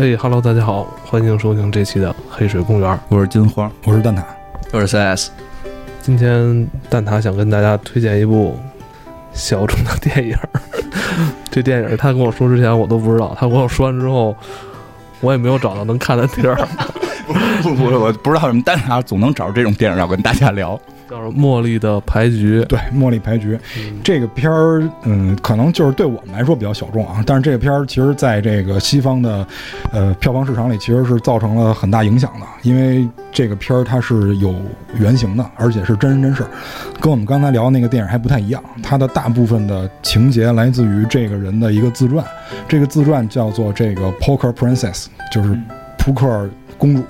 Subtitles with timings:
[0.00, 4.22] 嘿哈喽，大家好，欢迎收听这期的《黑水公园》，我是金花，我是蛋挞，
[4.72, 5.28] 我是 CS。
[6.00, 8.58] 今天蛋挞想跟大家推荐一部
[9.34, 10.34] 小众的电影。
[11.52, 14.34] 这电影他跟我说之前我都不知道，他跟我说完之后，
[15.20, 16.56] 我也没有找到能看的地儿。
[17.62, 20.80] 不不，我不知道什么蛋挞总能找着这种电影要跟大家聊。
[21.10, 23.56] 叫《茉莉的牌局》，对，《茉莉牌局》
[24.04, 29.44] 这个片儿，嗯，可能就是对我们来说比较小众啊，但是这个片儿其实在这个西方的，
[29.90, 34.54] 呃，票房市场里其实是造成了很大影响的，因为这个片儿它是有
[35.00, 36.50] 原型的，而且是真人真事儿，
[37.00, 42.24] 跟我们刚才聊的那个电影还不太一样，它的大部分的情节来自于这个人的一个自传，
[42.68, 45.58] 这个自传叫做这个 Poker Princess，就是
[45.98, 46.48] 扑克
[46.78, 47.02] 公主。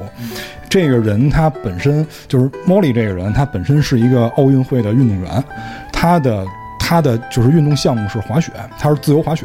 [0.71, 5.45] 这个人他本身就是莫莉，这个人他本身是一个奥运会的运动员，
[5.93, 6.47] 他的
[6.79, 9.45] 他的就是运动项目是滑雪，他是自由滑雪，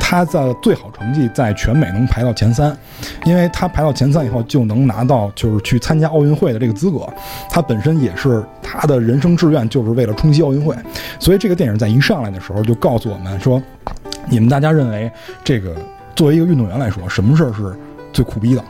[0.00, 2.74] 他的最好成绩在全美能排到前三，
[3.26, 7.06] 因为他排到前三以后就能拿到就是去参加奥运会的这个资格，
[7.50, 10.74] 他本身也是他的人生志愿就是为了冲击奥运会，
[11.18, 13.62] 所以这个电影在一上来的时候就告诉我们说，
[14.26, 15.12] 你们大家认为
[15.44, 15.76] 这个
[16.14, 17.78] 作为一个运动员来说，什么事儿是
[18.10, 18.64] 最苦逼的？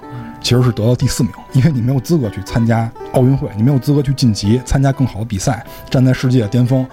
[0.46, 6.86] 其实是得到第四名，因为你没有资格去参加奥运会，你没有资格去晋级参加更好的比赛，站在世界的巅峰。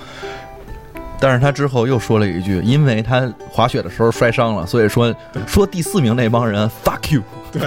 [1.19, 5.13] 但是他之后又说了一句，因为他滑雪的时候摔伤了，所以说
[5.45, 7.21] 说第四名那帮人 fuck you。
[7.51, 7.61] 对，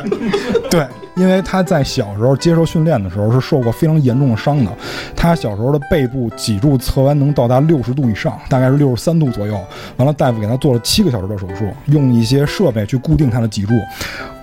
[0.68, 4.72] 对，因为他在小时候接受训练的时候是受过非常严重的伤的，
[5.14, 9.54] 他小时候的背部脊柱侧弯能到达六十度以上，大概是六十三度左右。
[9.98, 13.72] 完了，大夫给他做了七个小时的手术，用一些设备去固定他的脊柱，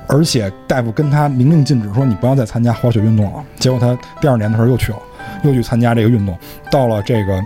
[0.08, 3.44] 而且大夫跟他明令禁止说你不要再参加滑雪运动了。
[3.58, 5.00] 结果他第二年的时候又去了，
[5.44, 6.38] 又去参加这个运动，
[6.72, 7.42] 到了这个。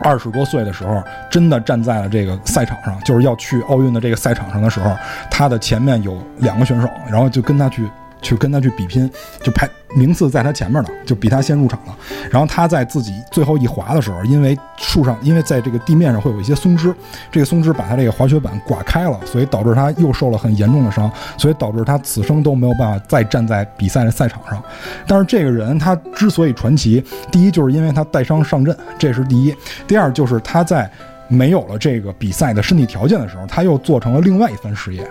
[0.00, 4.96] 二十多岁的时候，真的站在了这个赛场上，就是要去奥运的这个赛场上的时候，
[5.28, 7.90] 他的前面有两个选手，然后就跟他去。
[8.20, 9.10] 去跟他去比拼，
[9.42, 11.96] 就排名次在他前面呢，就比他先入场了。
[12.30, 16.94] 然后他在自己最后一滑的时候，因为树上，因为在这个地面上会有一些松枝，
[17.30, 24.62] 这个松枝把他这个滑雪板刮开了，所以导致他又受了很严重的伤，所以导致他此生都没有办法再站在比赛的赛场上。
[25.06, 29.52] 但是这个人他之所以传奇，第一就是因为他带伤上阵，这是第一；
[29.86, 30.90] 第二就是他在
[31.28, 35.08] 没有了这个比赛的身体条件的时候，他又做成了另外一番事业，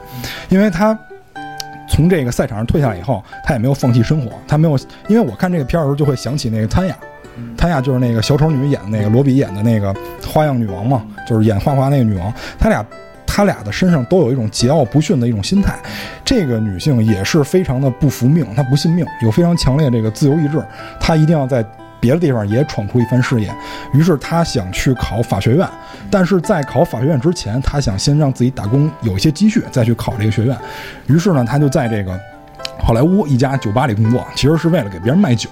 [0.50, 0.98] 因为他。
[1.88, 4.32] 从这个赛场上退下来以后，他也没有放弃生活。
[4.48, 4.78] 他没有，
[5.08, 6.96] 因为我看这个片儿的时候就会想起那个潘雅，
[7.58, 12.34] 潘雅就是那个小丑女演的那个罗比演的那个花样女王嘛，就是演花花那个女王。
[12.60, 12.86] 他俩，
[13.26, 15.76] 他俩的身上都有一种桀骜不驯的一种心态。
[16.26, 20.64] 这个女性也是非常的不服命，她不信命，有非常强烈这个自由意志，
[21.00, 21.66] 她一定要在。
[22.00, 23.54] 别的地方也闯出一番事业，
[23.94, 25.68] 于是他想去考法学院，
[26.10, 30.58] 但是在考法学院之前，他想先让自己打工有一些积蓄，再去考这个学院。
[31.08, 32.20] 于是呢，他就在这个。
[32.80, 35.50] 好莱坞一家酒吧里工作，其实是为了给别人卖酒。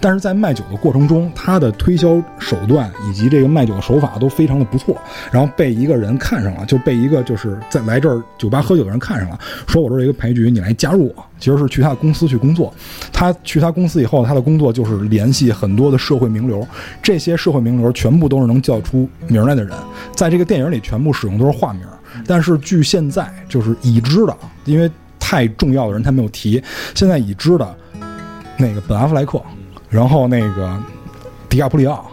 [0.00, 4.96] 但是在卖酒的过程中，他的推销手段以及这个卖酒的手法都非常的不错。
[5.30, 11.24] 然后被一个人看上了，就被一个就是在来这儿酒吧喝酒的人看上了，说我这儿有一个牌局，你来加入我。
[11.38, 12.72] 其实是去他的公司去工作。
[13.12, 16.66] 他去他公司以后，他的工作就是联系很多的社会名流。
[17.02, 19.72] 这些社会名流全部都是能叫出名来的人，
[20.14, 21.82] 在这个电影里全部使用都是化名。
[22.26, 24.90] 但是据现在就是已知的，因为。
[25.34, 26.62] 太重要的人他没有提，
[26.94, 27.76] 现在已知的，
[28.56, 29.42] 那个本阿弗莱克，
[29.90, 30.80] 然后那个
[31.48, 32.06] 迪亚普里奥，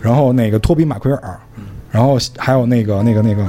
[0.00, 1.40] 然后那个托比马奎尔，
[1.90, 3.44] 然后还有那个那个那个，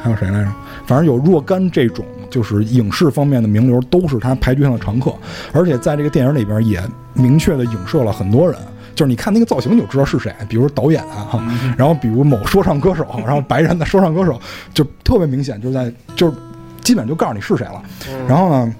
[0.00, 0.50] 还有谁来着？
[0.86, 5.12] 反正有若干这种就是影视方面的名流都是他牌局上的常客，
[5.52, 6.82] 而且在这个电影里边也
[7.12, 8.58] 明确的影射了很多人，
[8.94, 11.44] 就是你看那个造型你就知道是谁，比如导演啊，哈，
[11.76, 14.40] 然后比如某说唱歌手，然后白人的说唱歌手
[14.72, 16.36] 就特别明显，就是在就是。
[16.86, 17.82] 基本就告诉你是谁了，
[18.28, 18.74] 然后呢，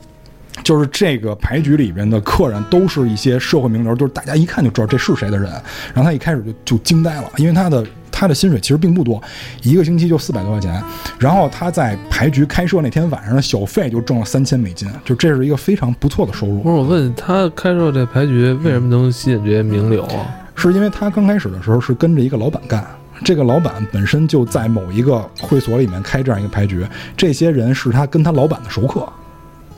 [0.63, 5.51] 就是这个牌局里边的客人都是一些社会名流，就是大家一看就知道这是谁的人。
[5.93, 9.21] 然后他一开始就就惊呆了，因为他的他的薪水其实并不多，
[9.65, 10.81] 一个星期就四百多块钱。
[11.19, 16.61] 然后他在牌局开设那天晚上的小费就挣了三千美金，就这是一个非常不错的收入。
[16.61, 20.31] 不是我问他开设这牌局为什么能吸引这些名流啊？
[20.55, 22.87] 是因为他刚开始的时候是跟着一个老板干。
[23.25, 26.87] 这个老板本身就在某一个会所里面开这样一个牌局，
[27.17, 29.07] 这些人是他跟他老板的熟客，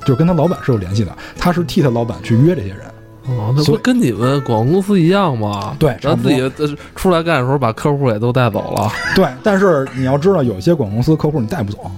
[0.05, 1.17] 就跟他老板是有联系的。
[1.38, 2.81] 他是替他老板去约这些人。
[3.29, 5.76] 哦，那不跟你们广告公司一样吗？
[5.79, 6.50] 对，咱自己
[6.96, 8.90] 出来干的时候把客户也都带走了。
[9.14, 11.91] 对，但是你要知道，有些广告公司客户你带不走。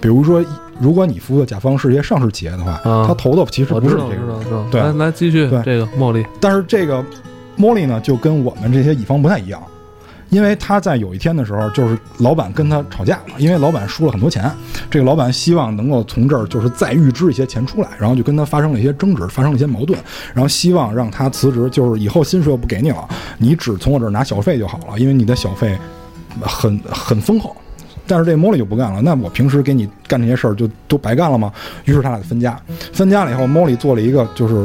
[0.00, 0.44] 比如说，
[0.78, 4.66] 如果你服务的甲方是一些上市企业的话，他投的其实不是这个。
[4.70, 5.48] 对，来来继续。
[5.48, 7.04] 对这个茉莉，但是这个
[7.58, 9.60] 茉莉呢，就跟我们这些乙方不太一样。
[10.30, 14.50] 因为他在有一天的时候，就是老板跟他吵架了，因为老板输了很多钱，
[14.90, 19.98] 这个老板希望能够从这儿就是再预支一些钱出来，然后就跟他发生了一些争执，发生了一些矛盾，
[20.34, 23.08] 然后希望让他辞职，就是以后薪水我不给你了，
[23.38, 25.76] 你只从我这儿拿小费就好了，因为你的小费
[26.40, 27.56] 很很丰厚。
[28.08, 31.52] 但是这莫莉就不干了，那我平时给你干这些事儿就都白干了吗？
[31.86, 32.56] 于是他俩就分家。
[32.92, 34.64] 分家了以后，莫莉做了一个就是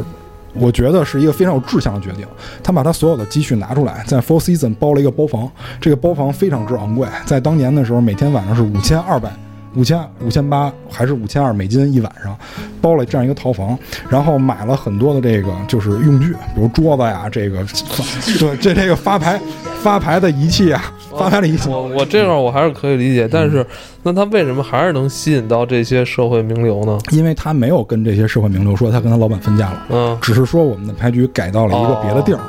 [0.54, 2.26] 我觉得是一个非常有志向的决定。
[2.62, 5.50] 他把他所有的积蓄拿出来，在 Four Season 包了一个包房。
[5.80, 9.30] 这个包房非常之昂贵，在当年的时候，每天晚上是五千二百、
[9.74, 12.36] 五千、五千八还是五千二美金一晚上，
[12.80, 13.78] 包了这样一个套房。
[14.08, 17.64] 然后买了很多的这个就是用具，比如桌子呀，这个
[18.38, 19.40] 对这这个发牌
[19.80, 21.70] 发牌的仪器啊，发牌的仪器。
[21.70, 23.66] 我我这块我还是可以理解，但是
[24.02, 26.98] 那他为什么还是能吸引到这些社会名流呢？
[27.10, 32.40] 因为他没有跟这些社会名流说他跟他老板分家了，嗯，只是说我们的牌局改到了一个别的地儿。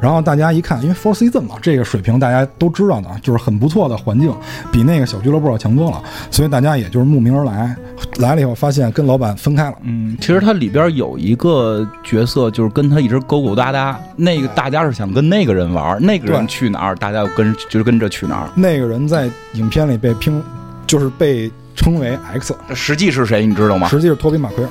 [0.00, 4.32] 然后大家一看，因为 Four Season 嘛，这个水平大家都知道的，就是很不错的环境，
[4.70, 7.74] 比那个小俱乐部要强多了，所以大家也就是慕名而来。
[8.18, 13.98] 来了以后发现跟老板分开了，嗯，其实它里边有一个角色，就是跟他一直勾勾搭搭。
[14.16, 18.48] 那个大家是想跟那个人玩，那个人去哪儿，大家就跟就是跟着去哪儿。
[18.54, 20.42] 那个人在影片里被拼，
[20.86, 23.88] 就是被称为 X，实际是谁，你知道吗？
[23.88, 24.70] 实际是托比马奎尔，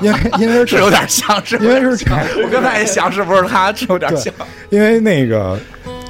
[0.00, 3.72] 因为因为是有点像，是因为是这样我刚才也想，是不是他？
[3.72, 4.32] 是有点像。
[4.70, 5.58] 因为那个，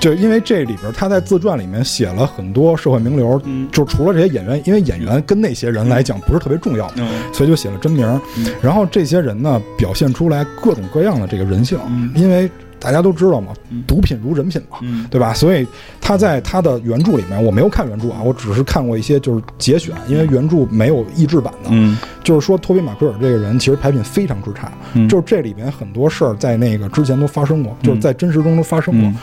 [0.00, 8.20] 就因为这里边他在自传里面写了很多社会名流，嗯就除了这些演员，因为演员跟那些人来讲不是特别重要，嗯所以就写了真名。
[8.62, 11.78] 然后这些人呢，表现出来各种各样的这个人性，
[12.14, 12.50] 因为
[12.82, 13.52] 大家都知道嘛，
[13.86, 15.06] 毒品如人品嘛，嗯。
[15.08, 15.32] 对吧？
[15.32, 15.66] 所以
[16.00, 21.70] 他在他的原著里面，我没有看原著啊，我只是看过一些就是节选，因为原著没有译制版的。
[21.70, 21.96] 嗯。
[22.24, 25.08] 就是说，托比马奎尔这个人其实牌品非常之差，嗯。
[25.08, 29.08] 就是这里边很多事儿在那个之前都发生过，就是在真实中都发生过。
[29.08, 29.16] 嗯。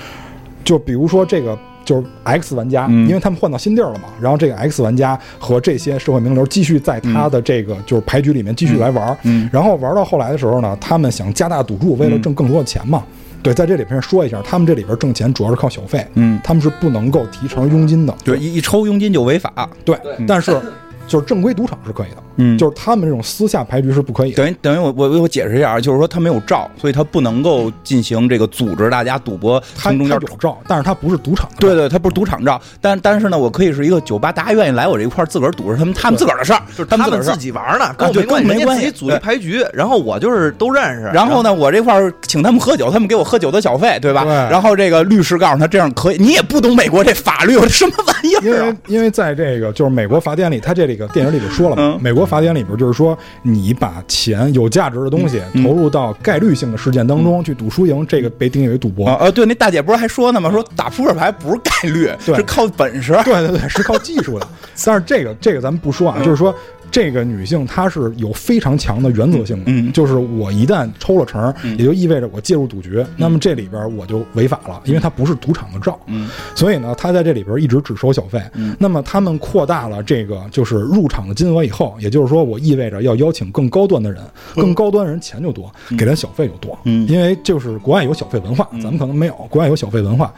[0.63, 1.57] 就比如说这个。
[1.85, 3.07] 就是 X 玩家，嗯。
[3.07, 9.17] 因为他们换到新地儿了嘛，然后这个 X 玩家和这些社会名流继续在他的这个就是牌局里面继续来玩
[9.51, 13.03] 然后玩到后来的时候呢，他们想加大赌注，为了挣更多的钱嘛。
[13.41, 18.15] 对，在这里边说一下，他们这里边挣钱主要是靠小费，嗯，他们是不能够提成佣金的。
[18.23, 19.69] 对，一一抽佣金就违法。
[19.85, 19.97] 对，
[20.27, 20.51] 但是
[21.09, 24.37] 就是正规赌场是可以的，嗯就是他们这种私下牌局是不可以的。
[24.37, 31.55] 等于等于我我我解释一下啊，就是说他没有照，所以他不能够进行这个组织大家赌博，他从中间他有照，但是他不是赌场的。
[31.59, 37.39] 对对，他不是赌场照，但但是呢，我可以是一个酒吧，大家愿意来我这一块儿自个儿赌是他们他们自个儿的事儿， 就是他们自。
[37.39, 41.09] 己玩呢，跟我对没关系，跟我没关系人家自己组一牌局，然后我就是都认识。
[41.13, 44.25] 然后呢，我这块儿请他们喝酒，他们给我喝酒的小费，对吧？
[44.25, 48.93] 对然后这个律师告诉他这样可以，你也不懂美国这法律，什么玩意因儿啊为？
[48.93, 59.07] 因为在这个就是美国法典里，他这里个电影里边说了嘛，嗯美国法典里边就是说，你把钱有价值的东西嗯投入到概率性的事件当中去赌输赢，这个被定义为赌博。
[59.07, 60.51] 啊呃，对，那大姐不是还说呢吗？
[60.51, 63.13] 说打扑克牌不是概率，对是靠本事。
[63.23, 64.47] 对对对，是靠技术的。
[64.85, 66.53] 但是这个这个咱们不说啊，就是说
[66.91, 75.99] 这个女性她是有非常强的原则性的，嗯就是我一旦抽了成，也就意味着我介入赌局，那么这里边我就违法了，因为它不是赌场的照。
[76.07, 76.29] 嗯。
[76.55, 78.41] 所以呢，她在这里边一直只收小费。
[78.77, 84.21] 那么他们扩大了这个就是入场的金额以后，也就是说，我意味着要邀请更高端的人，
[84.55, 86.77] 更高端的人钱就多，给他小费就多。
[86.83, 87.07] 嗯。
[87.07, 90.33] 因为就是国外有小费文化，咱们可能没有，国外有小费文化。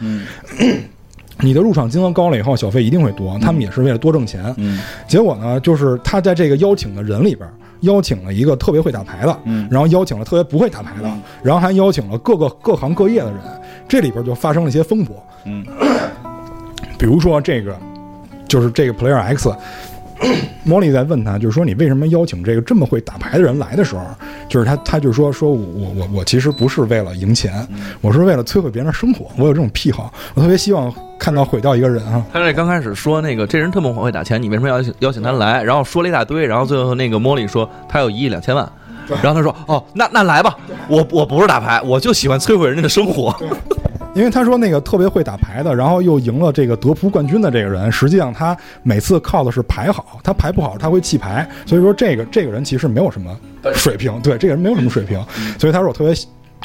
[1.42, 4.54] 嗯你的入场金额高了以后，小费一定会多，他们也是为了多挣钱。
[4.58, 4.80] 嗯。
[5.08, 7.50] 结果呢，就是他在这个邀请的人里边，
[7.82, 9.68] 邀请了一个特别会打牌的，嗯。
[9.70, 13.40] 然后邀请了特别不会打牌的，然后还邀请了各个各行各业的人，
[13.88, 15.16] 这里边就发生了一些风波。
[15.46, 15.66] 嗯。
[17.00, 17.76] 比如说这个，
[18.48, 19.52] 就是这个 Player X，
[20.64, 24.04] 莫莉在问他，就是说你为什么邀请这个这么会打牌的人来的时候，
[24.48, 27.68] 就是他他就说说我我我我其实不是为了赢钱，
[28.02, 32.26] 我是为了摧毁别人的生活，我有这种癖好，我特别希望看到毁掉一个人啊。
[32.34, 35.62] 他这刚开始说那个这人特么会打钱，你为什么要邀请邀请他来？
[35.62, 38.68] 然后说了一大堆，然后最后那个莫莉说他有一亿两千万，
[39.22, 43.36] 然后他说哦，那那来吧，我我不是打牌，我就喜欢摧毁人家的生活。
[44.14, 53.34] 因为他说那个特别会打牌的，然后又赢了这个德扑冠军的这个人，实际上他每次靠的是牌好，他牌不好他会弃牌，所以说这个这个人其实没有什么
[53.74, 55.24] 水平，对这个人没有什么水平，
[55.58, 56.14] 所以他说我特别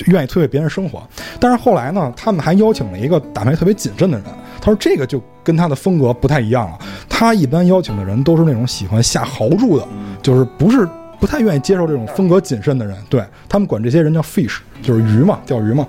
[0.06, 1.02] 愿意摧毁别人生活。
[1.40, 4.26] 但是后来呢，他们还邀请了一个打牌特别谨慎的人，
[4.60, 6.78] 他说这个就跟他的风格不太一样了。
[7.08, 9.86] 他一般邀请的人都是那种喜欢下豪注的，
[10.22, 10.88] 就是不是。
[11.18, 15.84] 不太愿意接受这种风格谨慎的人，对他们管这些人叫 fish，就是鱼嘛，钓鱼嘛。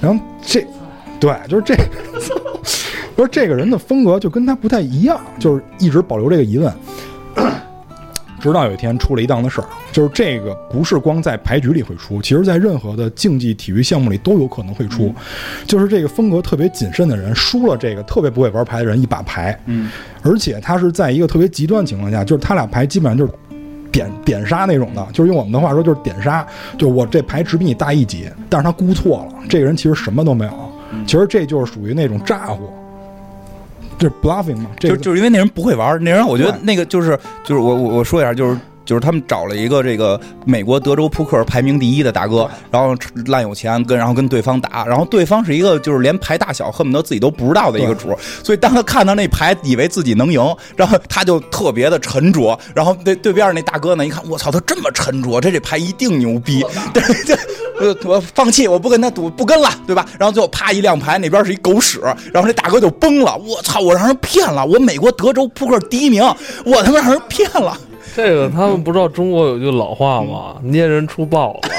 [0.00, 0.64] 然后这，
[1.18, 1.74] 对，就是这，
[3.16, 6.72] 不是这个人的风格就跟他不太一样，就是一直保留这个疑问。
[8.40, 15.14] 直到有一天出了一档子事儿，就是这个不是光在牌局里会出，其实在任何的竞技体育项目里都有可能会出。
[15.66, 19.90] 就是这个风格特别谨慎的人输了这个特别不会玩牌的人一把牌，嗯，
[20.22, 23.32] 而且他是在一个特别极端情况下，就是他俩牌基本上就是
[23.92, 26.46] 点点杀那种的，就是用我们的话说就是点杀，
[26.78, 30.52] 就我这牌只比你大一级，但是他估错了，这个人其实什么都没有，
[31.06, 32.72] 其实这就是属于那种咋呼，
[34.00, 50.40] 就是 bluffing 嘛，这就个就是因为那人不会玩，那人我觉得那个就是就是我我我说一下，就是就是他们找了一个这个美国德州扑克排名第一的大哥，然后烂有钱跟然后跟对方打，然后对方是一个就是连牌大小恨不得自己都不知道的一个主，所以当他看到那牌，以为自己能赢，
[50.74, 56.64] 然后他就特别的沉着，然后对对边那大哥呢，一看我操，他这么沉着，这这牌一定牛逼，
[56.94, 57.36] 对对。
[57.80, 60.06] 我我放弃，我不跟他赌，不跟了，对吧？
[60.18, 62.00] 然后最后啪一亮牌，那边是一狗屎，
[62.32, 63.36] 然后这大哥就崩了。
[63.36, 63.80] 我操！
[63.80, 66.22] 我让人骗了，我美国德州扑克第一名，
[66.64, 67.76] 我他妈让人骗了。
[68.14, 70.56] 这个他们不知道中国有句老话吗？
[70.62, 71.70] 捏人出豹子。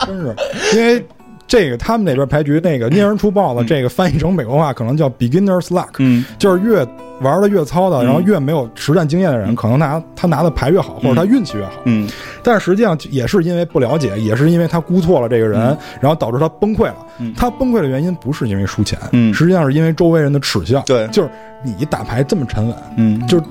[0.06, 1.04] 真是因为。
[1.48, 6.82] 这个他们那边牌局那个捏人出豹子，这个翻译成美国话可能叫 beginner's luck，嗯就是越
[7.20, 8.04] 玩的越糙的，嗯。
[8.04, 11.72] 然后越没有实战经验的人，可能拿他拿的牌越好，或者他运气越好。
[11.84, 12.08] 嗯。
[12.42, 16.96] 但是实际上也是因为不了解，也是因为他估错了这个人，然后导致他崩溃了。
[17.18, 17.32] 嗯。
[17.36, 19.32] 他崩溃的原因不是因为输钱，嗯。
[19.32, 20.82] 实际上是因为周围人的耻笑。
[20.86, 21.06] 对。
[21.08, 21.30] 就是
[21.62, 23.44] 你打牌这么沉稳，嗯，就是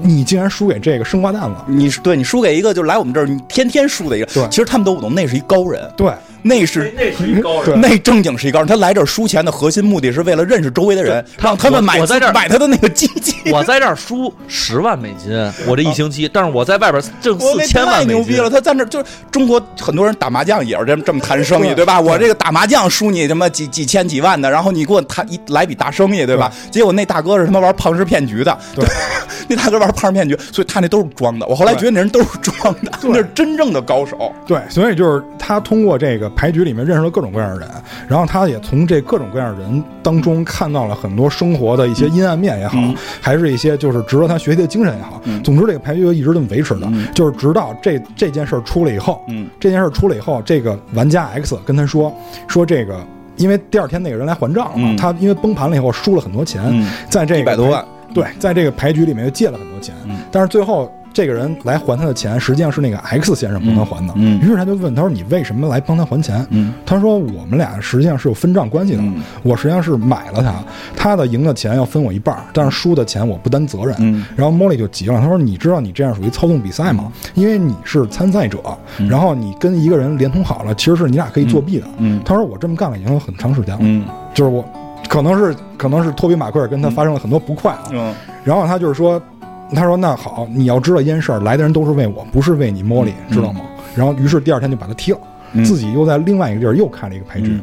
[0.00, 1.64] 你竟然输给这个生瓜蛋了。
[1.68, 4.48] 你是对你输给一个就是来我们这儿你天天输的一个，对。
[4.48, 6.12] 其实他们都不懂，那是一高人，对，
[6.46, 8.68] 那是那是一高人那正经是一高人。
[8.68, 13.34] 他来这儿输钱的核心目的是为了认识周围的人，他让他们买我我在这儿买他的那个机器。
[13.52, 15.32] 我在这儿输十万美金，
[15.66, 18.48] 我这一星期，但是我在外边挣四千万美金太牛逼了！。
[18.48, 22.00] 他在那儿就是中国很多人打麻将也是这么这么谈生意，对对吧？
[22.00, 26.52] 我这个打麻将输你他妈几几千几万的，然后你给我谈一来笔大生意，对吧？
[26.70, 28.84] 结果那大哥是他妈玩庞氏骗局的，对，
[29.48, 31.46] 那大哥玩庞氏骗局，所以他那都是装的。
[31.46, 34.32] 我后来觉得那人都是装的，那是真正的高手。
[34.46, 37.68] 对，所以就是他通过这个牌局里面认识了各种各样的人，
[38.06, 42.94] 然后他也从这各种各样的人当中看到了很多生活的一些阴暗面也好，嗯。
[43.20, 45.20] 还是一些就是值得他学习的精神也好。
[45.24, 45.42] 嗯。
[45.42, 47.08] 总之，这个牌局就一直这么维持的，嗯。
[47.14, 49.48] 就是直到这这件事儿出了以后，嗯。
[49.58, 52.14] 这件事儿出了以后，这个玩家 X 跟他说
[52.46, 53.04] 说这个。
[53.36, 56.88] 因为第二天那个人来还账了他因为崩盘了以后输了很多钱，嗯。
[57.10, 60.16] 在这个100多万，对，在这个牌局里面又借了很多钱，嗯。
[60.32, 64.12] 但是最后这个人来还他的钱，实际上是那个 X 先生帮他还的。
[64.16, 64.40] 嗯嗯。
[64.42, 66.74] 于是他就问他说：“你为什么来帮他还钱？”嗯。
[66.84, 69.22] 他说：“我们俩实际上是有分账关系的，嗯。
[69.42, 70.62] 我实际上是买了他，
[70.94, 73.96] 他的赢的钱要分我一半，但是输的钱我不担责任。
[73.98, 74.26] 嗯。
[74.36, 77.10] 然后莫莉就急了，他说：“你知道你这样属于操纵比赛吗？
[77.32, 78.58] 因为你是参赛者，
[79.08, 81.86] 然后你跟一个人连通好了，其实是你俩可以作弊的。
[81.96, 82.20] 嗯。
[82.26, 84.04] 他说：“我这么干了已经有很长时间了，嗯。
[84.34, 84.62] 就是我
[85.08, 88.14] 可能是可能是托比马奎尔跟他发生了很多不快啊，嗯。
[88.44, 89.18] 然后他就是说，
[89.74, 93.60] 他说那好，你要知道一件事儿，来的人都是为我，不是为你莫莉，知道吗？
[93.94, 95.18] 然后于是第二天就把他踢了，
[95.52, 97.48] 嗯自己又在另外一个地儿又开了一个牌局。
[97.48, 97.60] 嗯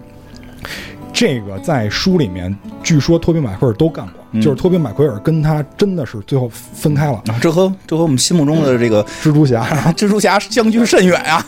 [1.16, 7.22] 这个在书里面，据说托比马奎尔都干过，嗯就是托比马奎尔跟他真的是最后分开了。
[7.28, 9.64] 啊，这和这和我们心目中的这个蜘蛛侠，
[9.96, 11.46] 蜘蛛侠相距甚远啊！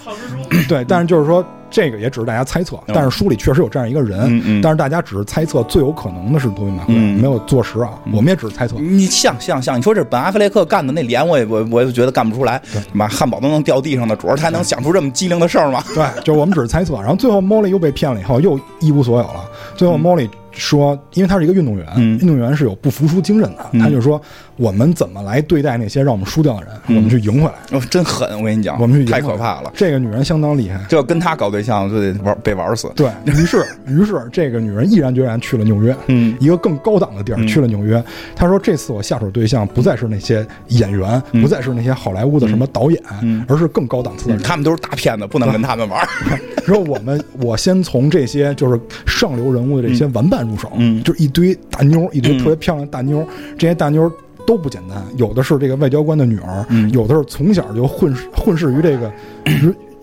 [0.70, 1.44] 对，但是就是说
[1.76, 8.78] 这个也只是大家猜测，但是书里确实有这样一个人，嗯嗯但是大家只是猜测最有可能的是托比马奎尔，嗯没有坐实啊，我们也只是猜测。
[8.78, 12.62] 你像像像，你说这本阿弗雷克干的那脸，我也我我也觉得干不出来，
[12.94, 15.84] 妈汉堡都能掉地上的主儿，他还能想出这么机灵的事儿吗？
[15.94, 16.94] 对，就是我们只是猜测。
[17.02, 19.44] 然后最后 Molly 又被骗了以后，又一无所有了。
[19.76, 24.22] 最后 Molly 说，因为他是一个运动员，嗯运动员是有不服输精神的，嗯他就说
[24.56, 28.28] 我们怎么来对待那些让我们输掉的人，嗯我们去赢回来，哦，真狠！
[28.40, 29.72] 我跟你讲，我们去赢太可怕了。
[29.76, 30.80] 这个女人相当厉害。
[30.88, 32.92] 就要跟她搞对象，就得玩被玩死。
[32.96, 38.04] 对于是， 于是这个女人毅然决然去了纽约，嗯一个更高档的地儿，嗯去了纽约。
[38.36, 44.44] 她说：“这次我下手对象不再是那些演员，嗯不再是那些好莱坞的什么导演，嗯而是更高档次的人。
[44.44, 46.08] 他们都是大骗子，不能跟他们玩。
[46.66, 51.04] 说我们，我先从这些就是上流人物的这些玩伴入手，嗯。
[51.04, 53.26] 就是一堆大妞，一堆嗯特别漂亮的大妞，
[53.58, 54.12] 这些大妞
[54.46, 56.92] 都不简单，有的是这个外交官的女儿，嗯。
[56.92, 59.12] 有的是从小就混混世于这个，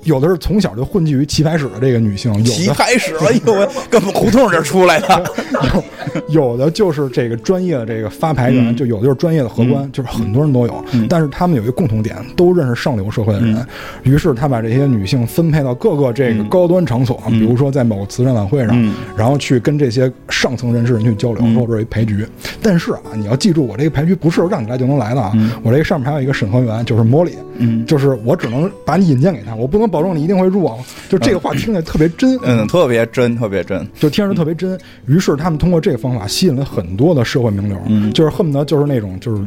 [0.05, 5.25] 有的是从小就混迹于棋牌室的这个女性，有棋牌室，哎呦我们胡同这儿出来的。
[6.29, 10.85] 有有的就是这个专业的这个发牌员，嗯就有的就是专业的荷官，就是很多人都有。
[10.93, 13.65] 嗯但是他们有一个共同点，都认识上流社会的人。
[14.03, 22.27] 于是他把这些女性分配到各个这个嗯高端场所，嗯比如说在某个慈善晚会上，嗯然后去跟这些上层人士人去交流，嗯说我这是一牌局。
[22.61, 27.33] 但是啊，你要记住，我这个牌局不是让你来就能来的啊，嗯我这个上面还有一个审核员，就是莫里。
[27.59, 30.77] 嗯就是我只能把你引荐给他，我不能保证你一定会入啊。
[31.09, 33.87] 就这个话听起来特别真，嗯，特别真，特别真。
[34.01, 34.77] 就听着特别真。
[35.07, 39.43] 于是他们通过这个方法吸引了很多的社会名流，嗯就是恨不得就是那种就是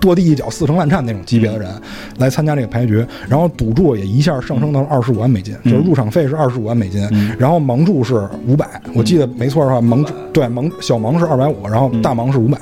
[0.00, 1.70] 跺地一脚四成烂颤那种级别的人
[2.18, 12.58] 来参加这个牌局，然后赌注也一下上升到了二十五万美金，就是入场费是二十五万美金，然后盲注是五百，我记得没错的话，盲注对盲小盲是二百五，然后大盲是五百，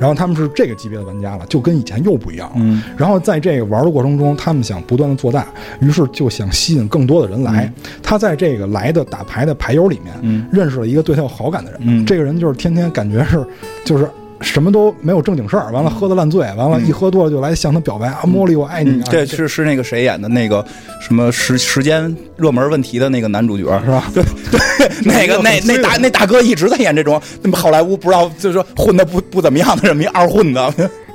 [0.00, 2.82] 然后他们是这个级别的玩家了，就跟以前又不一样了。
[2.96, 5.46] 然后在这个玩的过程中，他们想不断的做大，
[5.80, 7.72] 于是就想吸引更多的人来。
[8.02, 13.44] 他在这个来的打牌的牌友里面，认识了一个对他有好感的人，这个人就是天天感觉是
[13.84, 14.08] 就是。
[14.40, 19.08] 什么都没有正经事儿，完了喝的烂醉，完了，一喝多了就来向他表白啊，茉莉我爱你啊！
[19.10, 20.64] 这是是那个谁演的那个
[21.00, 24.10] 什么时时间热门问题的那个男主角是吧？
[24.14, 30.60] 对 对， 那个那那大 那大哥一直在演这种那么好莱坞不知道就是说混的不不怎么样的这么一二混子，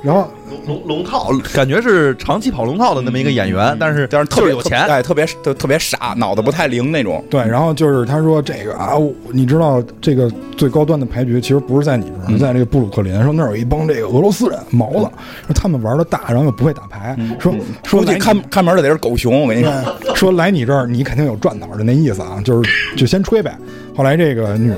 [0.02, 0.30] 然后
[0.66, 7.24] 龙龙套，感觉是长期跑龙套的那么一个演员，但是但是特别有钱，哎，特别特特别傻，脑子不太灵那种。
[7.30, 8.94] 对，然后就是他说这个啊，
[9.32, 13.22] 你知道这个最高端的牌局其实不是在你这儿，是在这个布鲁克林。
[13.22, 15.08] 说那儿有一帮这个俄罗斯人毛子，
[15.46, 23.56] 说他们玩的大，然后又不会打牌，说说估计看看门的得是狗熊，我跟你说，说来你这儿你肯定有赚头的那意思啊，就是就先吹呗。
[23.94, 24.72] 后来这个女，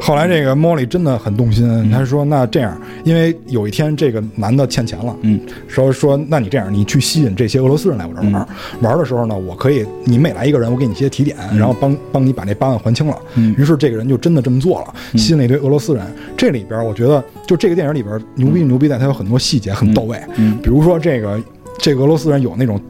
[0.00, 8.48] 后来这个莫莉真的很动心，她说那这样，因为有一天这个男的欠钱了，嗯，说说那你这样，你去吸引这些俄罗斯人来我这儿玩，
[8.80, 13.18] 玩的时候呢，我可以你每来一个人，我给你一些提点，然后帮帮你把这八万还清了。
[13.34, 16.04] 嗯，于是这个人就真的这么做了，吸引了一堆俄罗斯人。
[16.36, 21.40] 这里边我觉得就这个电影里边牛逼牛逼在它有很多细节很到位，嗯，比如说这个
[21.78, 22.80] 这个俄罗斯人有那种。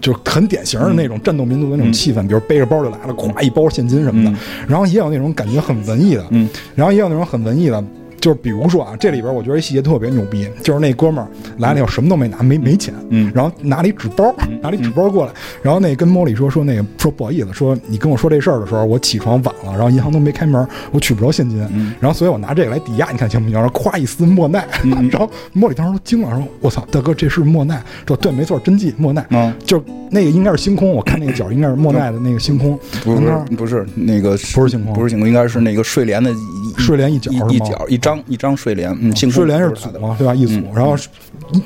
[0.00, 4.36] 就是很典型的那种战斗民族的那种气氛，比如背着包就来了，咵一包现金什么的。
[4.66, 7.82] 然后也有那种感觉很文艺的，嗯，然后也有那种很文艺的，
[8.20, 15.32] 就是比如说啊，这里边我觉得细节特别牛逼，就是那哥们儿来了以后什么都没拿，没没钱，嗯，然后拿了一纸包，拿了一纸包过来，
[15.62, 21.58] 然后那跟莫里说说那个说不好意思，说你跟我说这事儿的时候，我起床晚了，然后银行都没开门，我取不着现金，
[22.00, 23.58] 然后所以我拿这个来抵押，你看行不行？
[23.58, 24.66] 然后咵一撕莫奈，
[25.10, 27.82] 然后莫里当时都惊了，说我操，大哥这是莫奈？
[28.06, 29.82] 说对，没错，真迹莫奈，嗯，就。
[30.10, 36.32] 那个应该是星空，我看那个角应该是莫奈的那个星空，不是不是那个不是星空，不是星空，应该是那个睡莲的
[36.78, 40.34] 睡莲一角一角一张一张睡莲，嗯，睡莲是组嘛，对吧？
[40.34, 40.96] 一组，然后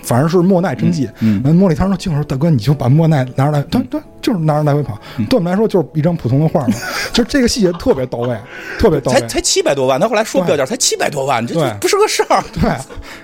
[0.03, 1.09] 反正是莫奈真迹。
[1.21, 4.99] 嗯，莫里汤说：“静说大哥，你就把莫奈拿出来，对对，就是拿着来回跑。
[5.29, 6.75] 对我们来说就是一张普通的画嘛，
[7.13, 8.37] 就是这个细节特别到位，
[8.79, 9.21] 特别到位。
[9.21, 12.45] 才才七百多万，他后来说标价才七百多万，这不是个事儿。
[12.53, 12.71] 对，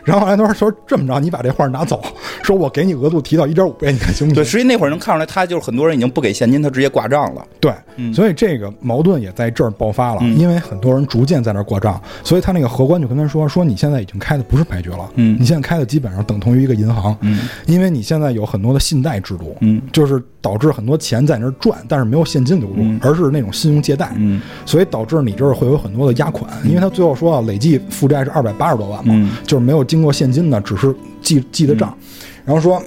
[0.04, 2.02] 然后后来他说说这么着，你把这画拿走，
[2.42, 4.42] 说我给你额度提到一点五倍，你看行不行？
[4.42, 5.98] 对，实际那会儿能看出来，他就是很多人。
[5.98, 7.44] 已经不给现金，他直接挂账了。
[7.58, 7.72] 对，
[8.14, 31.96] 所以这个矛盾也在这儿爆发了，因为很多人逐渐在那儿挂账，所以他那个荷官就跟他说：“说你现在已经开的不是牌局了，嗯，你现在开的基本上等同于一个银行，嗯，因为你现在有很多的信贷制度，嗯，就是导致很多钱在那儿赚，但是没有现金流入，而是那种信用借贷，嗯，所以导致你这儿会有很多的压款，因为他最后说啊，累计负债是二百八十多万嘛，就是没有经过现金的，只是记记的账，
[32.44, 32.82] 然后说。”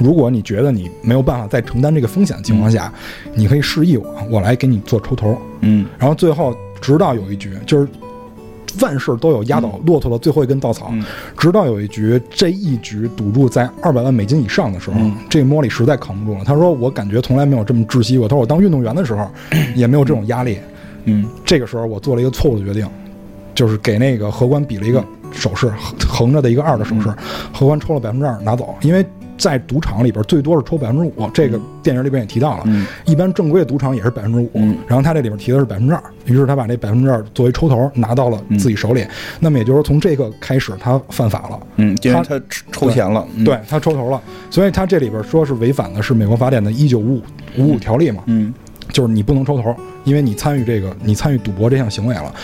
[0.00, 2.92] 如果你觉得你没有办法再承担这个风险的情况下，
[3.34, 5.36] 你可以示意我，我来给你做抽头。
[5.62, 7.88] 嗯，然后最后直到有一局，就是
[8.80, 10.92] 万事都有压倒骆驼的最后一根稻草，
[11.36, 16.44] 直到有一局，这一局赌注在二百万美金以上的时候，这莫里实在扛不住了。
[16.44, 19.28] 他说：“我感觉从来没有这么窒息过。”他说：“我当运动员的时候
[19.74, 20.58] 也没有这种压力。”
[21.04, 22.86] 嗯，这个时候我做了一个错误的决定，
[23.54, 25.72] 就是给那个荷官比了一个手势，
[26.08, 27.08] 横着的一个二的手势，
[27.52, 29.04] 荷官抽了百分之二拿走，因为。
[29.38, 31.30] 在赌场里边，最多是抽百分之五。
[31.32, 32.64] 这个电影里边也提到了，
[33.06, 34.50] 一般正规的赌场也是百分之五。
[34.86, 39.06] 然后他这里边提的是百分之二，于是他把这百分之二作为抽头拿到了自己手里。
[39.38, 41.60] 那么也就是说，从这个开始，他犯法了。
[41.76, 42.40] 嗯，因为他
[42.72, 44.20] 抽钱了，对他抽头了。
[44.50, 47.22] 所以他这里边说是违反的是美国法典的一九五
[47.56, 48.24] 五五五条例嘛？
[48.26, 48.52] 嗯，
[48.92, 49.74] 就是你不能抽头，
[50.04, 52.34] 因为你参与这个，你参与赌博这项行为了。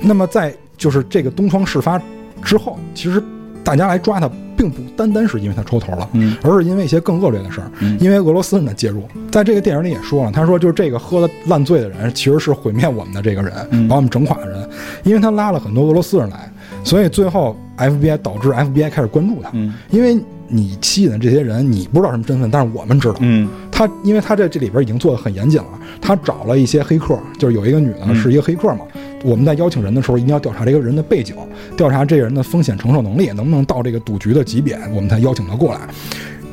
[0.00, 2.02] 那么在就是这个东窗事发
[2.42, 3.22] 之后，其实。
[3.64, 7.70] 大家来抓他，并不单单是因为他抽头了，嗯，而是因为一些更恶劣的事儿，
[8.00, 9.02] 因为俄罗斯人的介入。
[9.30, 14.68] 在这个电影里也说了，他说就是这个喝的烂醉的人，其实是毁灭我们的这个人，把我们整垮的人，
[15.04, 16.50] 因为他拉了很多俄罗斯人来，
[16.84, 23.48] 所以最后 FBI 导致 FBI 开始关注他，嗯，因为你吸引的这些人，你不知道什么身份，但是我们知道，嗯，
[23.86, 25.68] 他因为他在这里边已经做的很严谨了，
[26.00, 28.80] 他找了一些黑客，就是有一个女的是一个黑客嘛。
[29.24, 31.34] 我们在邀请人的时候，一定要调查这个人的背景，
[31.76, 35.80] 调查这个人的风险承受能力，能不能到这个赌局的级别，我们才邀请他过来。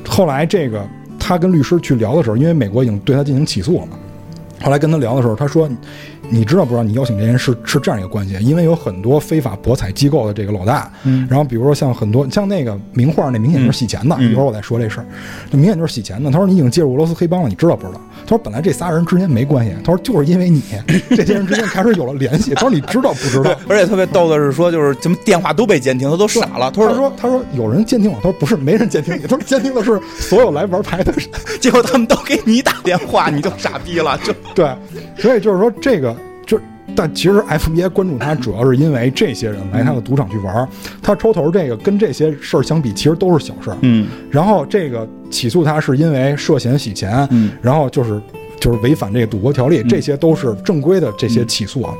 [0.07, 0.85] 后来，这个
[1.19, 3.97] 他跟律师去聊的时候，因为美国已经对他进行起诉了嘛，
[4.61, 5.69] 后来跟他聊的时候，他说
[6.29, 6.83] ：“你知道不知道？
[6.83, 14.15] 你邀请这些人是是这样一个关系，因为有很多非法博彩机构的这个老大，嗯然后比如说像很多像那个名画，那明显就是洗钱的。
[14.19, 15.05] 嗯一会儿我再说这事儿，
[15.51, 16.29] 这明显就是洗钱的。
[16.29, 18.01] 他说你已经介入俄罗斯黑帮了，你知道不知道？
[18.25, 20.61] 他说本来这仨人之间没关系，他说就是因为你，
[21.09, 22.53] 这些人之间开始有了联系。
[22.53, 23.55] 他说你知道不知道？
[23.67, 26.71] 而且特别逗的是说，就是怎么电话都被监听，他都傻了。
[26.71, 31.21] 他说他说他说有人监听我，他说不是没人监听你，他说监听的是所有来玩牌的人。
[31.59, 34.69] 结果他们都给你打电话，你就傻逼了，就对，
[35.17, 36.18] 所以就是说这个就。
[37.01, 40.67] 但其实 FBI 关注他， 主要是因为这些人来他的赌场去玩儿，
[41.01, 43.77] 他抽头这个跟这些事儿相比，其实都是小事儿。
[43.83, 48.21] 嗯然后这个起诉他是因为涉嫌洗钱，嗯然后就是
[48.59, 51.93] 就是违反这个赌博条例，这些都是正规的这些起诉啊。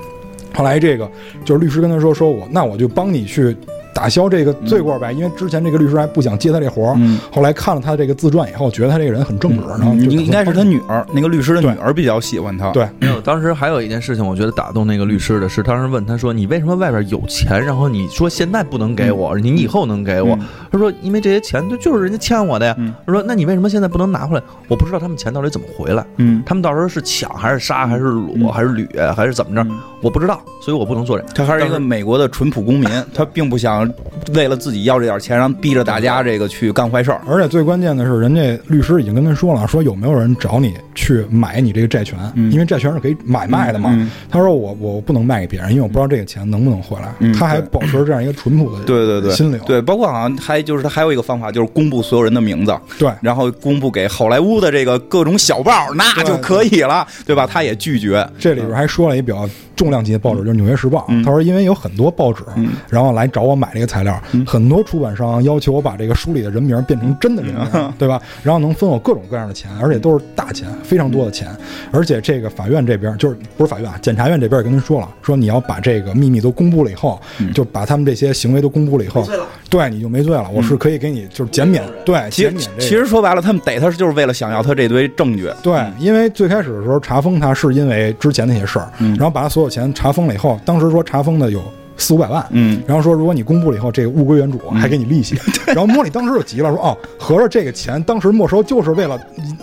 [0.54, 1.10] 后来这个
[1.46, 3.56] 就是律师跟他说，说我那我就帮你去
[4.00, 7.20] 打消这个罪过呗，因为之前这个律师还不想接他这活儿，嗯。
[7.30, 12.72] 后来看了他这个自传以后，觉得他这个人很正直，然后就应应该是他女儿，那个律师的女儿比较喜欢他。
[12.72, 12.88] 对。
[12.98, 20.46] 没有，当时还有一件事情，我觉得打动那个律师的是，当时问他说：“你为什么外边有钱，然后你说现在不能给我，你以后能给我？”嗯。
[20.72, 22.74] 他说：“因为这些钱就就是人家欠我的呀。
[22.78, 22.94] 嗯。
[23.06, 24.44] 他说：“那你为什么现在不能拿回来？
[24.70, 28.48] 我不知道他们钱到底怎么回来，嗯，他们到时候是抢还是杀还是掳、嗯。
[28.48, 31.26] 还是掠还是怎么着，嗯我不知道，所以我不能做这。
[31.34, 33.92] 他还是一个美国的淳朴公民， 他并不想
[34.34, 37.22] 为了自己要这点钱，然后逼着大家这个去干坏事儿。
[37.28, 43.90] 而且最关键的是，人家律师已经跟他说了，说有没有人找你去买你这个债权，嗯因为债权是可以买卖的嘛。
[43.94, 47.14] 嗯他说我我不能卖给别人，因为我不知道这个钱能不能回来。
[47.20, 49.60] 嗯他还保持着这样一个淳朴的对对对，心灵。
[49.66, 57.46] 对，包括好像还就是他还有一个方法，就是公布所有人的名字，对然后公布给好莱坞的这个各种小报，那就可以了，对吧？
[57.48, 58.28] 他也拒绝。
[58.38, 61.00] 这里边还说了一比较重量级的报纸，就是《纽约时报》。
[61.10, 68.22] 嗯他说，因为有很多报纸，嗯然后来找我买这个材料，嗯很多出版商要求我把这个书里的人名变成真的人名，嗯 对吧？
[68.44, 71.48] 然后能分我各种各样的钱，而且都是大钱，非常多的钱。
[71.92, 79.28] 而且这个法院这边就是不是法院啊，检察院这边也跟您说了，说你要把这个秘密都公布了以后，嗯就把他们这些行为都公布了以后，
[79.70, 80.50] 对你就没罪了。
[80.52, 85.50] 我是可以给你就是减免，对，其实减免其实说白了，他们逮他就是为了想要他这堆证据。
[85.62, 91.62] 对，因为最开始的时候查封他是因为之前那些事儿，嗯然后把他所有钱查封了以后，当时说查封的有
[91.98, 95.38] 四五百万，嗯然后说如果你公布了以后，这个物归原主，还给你利息。
[95.68, 99.20] 然后莫里当时就急了，说哦，合着这个钱当时没收就是为了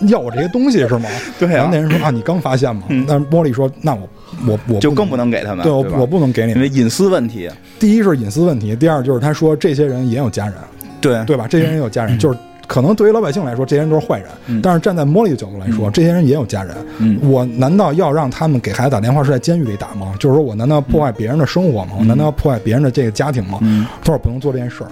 [0.07, 1.09] 要我这些东西是吗？
[1.39, 2.83] 对啊然后那人说啊，你刚发现吗？
[2.89, 4.07] 嗯但是莫里说，那我
[4.47, 6.57] 我我就更不不能给他们，对我吧我不能给你们。
[6.57, 7.49] 因为隐私问题。
[7.79, 10.55] 第一是隐私问题，第二就是他说这些人也有家人，
[11.01, 11.47] 对对吧？
[11.47, 16.75] 这些人也有家人，就是可能对于老百姓来说，这些人都是坏人，嗯但是站在茉莉的角度来说，这些人也有家人。
[16.99, 20.13] 嗯我难道要让他们给孩子打电话是在监狱里打吗？
[20.19, 21.91] 就是说我难道要破坏别人的生活吗？
[21.97, 23.57] 我难道要破坏别人的这个家庭吗？
[23.61, 24.91] 嗯他说我不能做这件事儿。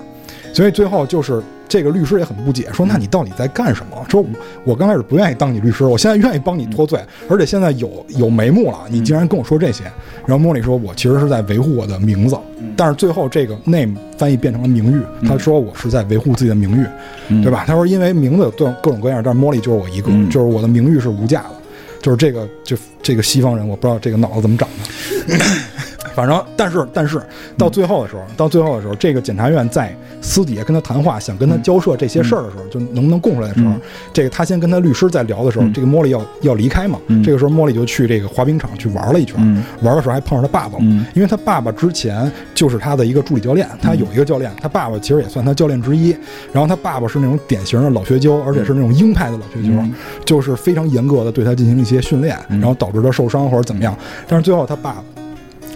[0.55, 4.05] 所以最后就是这个律师也很不解，说那你到底在干什么？
[4.07, 4.27] 说我
[4.63, 9.83] 我刚开始不愿意当你律师，我现在愿意帮你脱罪，而且现在有有眉目了，你竟然跟我说这些。
[10.25, 12.37] 然后莫里说，我其实是在维护我的名字，
[12.77, 16.85] 但是最后这个 name 翻译变成了名誉，他说我是在维护自己的名誉，
[17.27, 17.43] 嗯。
[17.43, 17.65] 对吧？
[17.67, 20.29] 他说因为名字有各种各种各样，但是莫里就是我一个，嗯。
[20.29, 21.55] 就是我的名誉是无价的，
[22.01, 25.35] 就是这个就这个西方人，我不知道这个脑子怎么长的。
[26.15, 27.21] 反正，但是，但是
[27.58, 33.82] 到最后的时候，到最后的时候，这个检察院在私底下跟他谈话，想跟他交涉这些事儿的时候，就能不能供出来的时候，嗯。
[34.13, 35.73] 这个他先跟他律师在聊的时候，嗯。
[35.73, 37.21] 这个莫莉要要离开嘛，嗯。
[37.21, 39.62] 这个时候莫莉就去这个滑冰场去玩了一圈，嗯。
[39.82, 41.06] 玩的时候还碰上他爸爸了，嗯。
[41.13, 46.15] 因为他爸爸之前就是他的一个助理教练，他有一个教练，他爸爸其实也算他教练之一。
[46.54, 49.93] 然后他爸爸是那种典型的老学究，而且是那种鹰派的老学究，嗯。
[50.25, 52.60] 就是非常严格的对他进行一些训练，嗯。
[52.62, 53.95] 然后导致他受伤或者怎么样。
[54.28, 55.04] 但是最后他爸，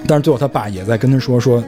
[0.07, 1.63] 但是最后他爸也在跟他说说。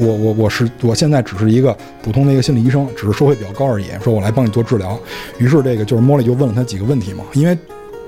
[0.00, 3.86] 我我我是我现在只是一个普通的一个心理医生，只是收费比较高而已。
[4.00, 4.96] 说我来帮你做治疗。
[5.38, 7.58] 于是这个就是莫莉就问了他几个问题嘛，因为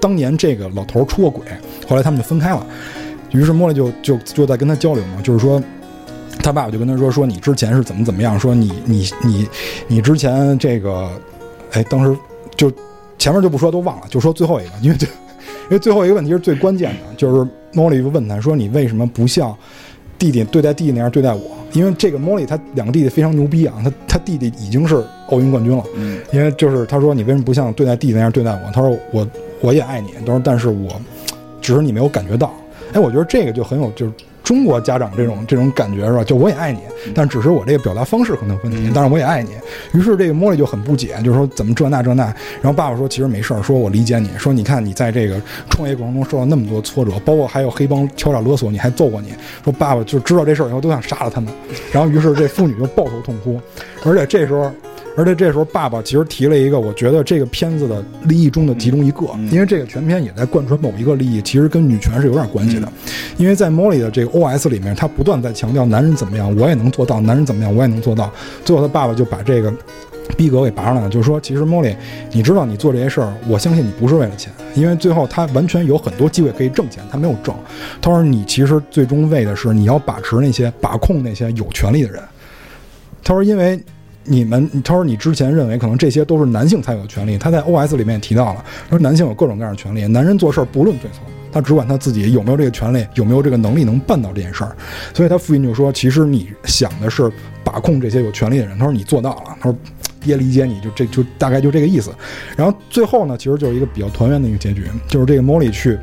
[0.00, 1.44] 当年这个老头儿出过轨，
[1.88, 2.64] 后来他们就分开了。
[3.32, 5.60] 于是莫莉就就就在跟他交流嘛，就是说，
[6.40, 9.48] 他爸爸就跟他说说你之前是怎么怎么样，说你你你
[9.88, 11.10] 你之前这个，
[11.72, 12.16] 哎，当时
[12.56, 12.72] 就
[13.18, 15.08] 前面就不说都忘了，就说最后一个，因为就
[15.70, 19.56] 因为最后一个问题是最关键的，就是莫莉就问他说你为什么不像
[20.18, 21.42] 弟弟对待弟弟那样对待我？
[21.72, 28.70] 因为这个莫莉他两个弟弟非常牛逼啊，他他弟弟已经是奥运冠军了，嗯因为就是他说你为什么不像对待弟弟那样对待我？
[28.72, 29.26] 他说我
[29.60, 31.00] 我也爱你，他说但是我
[31.60, 32.52] 只是你没有感觉到。
[32.92, 34.12] 哎，我觉得这个就很有就是
[34.50, 36.24] 中国家长这种这种感觉是吧？
[36.24, 36.80] 就我也爱你，
[37.14, 39.50] 但只是我这个表达方式可能有问题，但是我也爱你。
[39.92, 42.24] 于是这个茉莉就很不解，就是说怎么这那这那。
[42.60, 49.32] 然后爸爸说其实没事儿，说我理解你，说你看你在这个创业过程中受到那么多挫折，包括还有黑帮敲诈勒索你，还揍过你。
[49.62, 51.54] 说爸爸就知道这事儿以后都想杀了他们。
[51.92, 53.60] 然后于是这妇女就抱头痛哭，
[54.04, 54.68] 而且这时候。
[55.16, 62.90] 而且这时候爸爸其实提了一个，我觉得这个片子的利益中的其中一个，嗯因为这个全片也在贯穿某一个利益，其实跟女权是有点关系的。
[63.36, 68.32] 因为在 Molly 的这个 OS 里面，他不断在强调男人怎么样，我也能做到；男人怎么样，我也能做到。
[68.64, 69.72] 最后他爸爸就把这个
[70.36, 71.96] 逼格给拔上来了，就是说，其实 Molly，
[72.32, 77.54] 你知道你做这些事儿，我相信你不是为了钱，因为最后他完全有很多机会可以挣钱，他没有挣。
[78.00, 82.22] 他说你其实最终为的是你要把持那些把控那些有权利的人。
[83.24, 83.82] 他说因为。
[84.30, 94.76] 你们，他说你之前认为可能这些都是男性才有权利，他在 OS 里面也提到了，说男性有各种各样的权利，男人做事儿不论对错，他只管他自己有没有这个权利，有没有这个能力能办到这件事儿。
[95.12, 97.28] 所以他父亲就说，其实你想的是
[97.64, 99.76] 把控这些有权利的人，他说你做到了，他说
[100.22, 102.12] 也理解你就这就大概就这个意思。
[102.56, 105.98] 然后最后呢，其实就是一个比较团圆的一个结局，就是这个莫莉去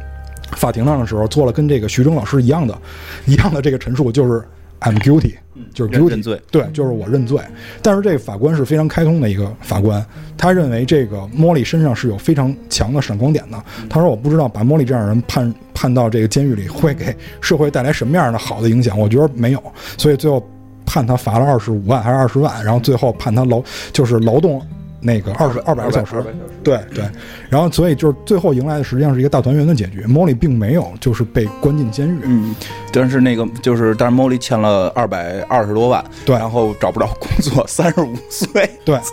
[0.57, 2.77] 法庭上的时候做了跟这个徐峥老师一样的，
[3.25, 4.43] 一样的这个陈述，就是
[4.79, 5.33] I'm guilty，
[5.73, 7.39] 就是认 guilty，认罪对，就是我认罪。
[7.81, 10.05] 但是这个法官是非常开通的一个法官，
[10.37, 13.61] 他认为这个莫莉身上是有非常强的闪光点的。
[13.89, 19.63] 他说：“我不知道把莫莉这样的人判判到这个监狱里会给社会带来什么样的好的影响，我觉得没有。
[19.97, 20.47] 所以最后
[20.85, 23.61] 判他罚了二十五万还是二十万，然后最后判他劳
[23.91, 24.61] 就是劳动
[24.99, 26.23] 那个二十二百个小时。
[26.63, 27.05] 对对，
[27.49, 30.03] 然后所以就是最后迎来的实际上是一个大团圆的结局。
[30.07, 32.55] 莫莉并没有就是被关进监狱，嗯，
[32.91, 38.99] 但是那个就是，但是 Molly 欠了二百二十多万，对然后找不着工作，三十五岁，对。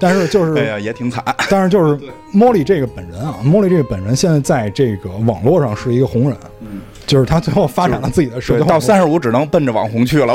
[0.00, 1.24] 但是就是哎呀，也挺惨。
[1.48, 1.96] 但是就是
[2.32, 10.34] 莫莉这个本人啊，莫莉这个本人现在在这个网络上是一个红人，嗯就是他最后发展了自己的社，交到三十五只能奔着网红去了。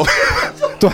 [0.79, 0.89] 对，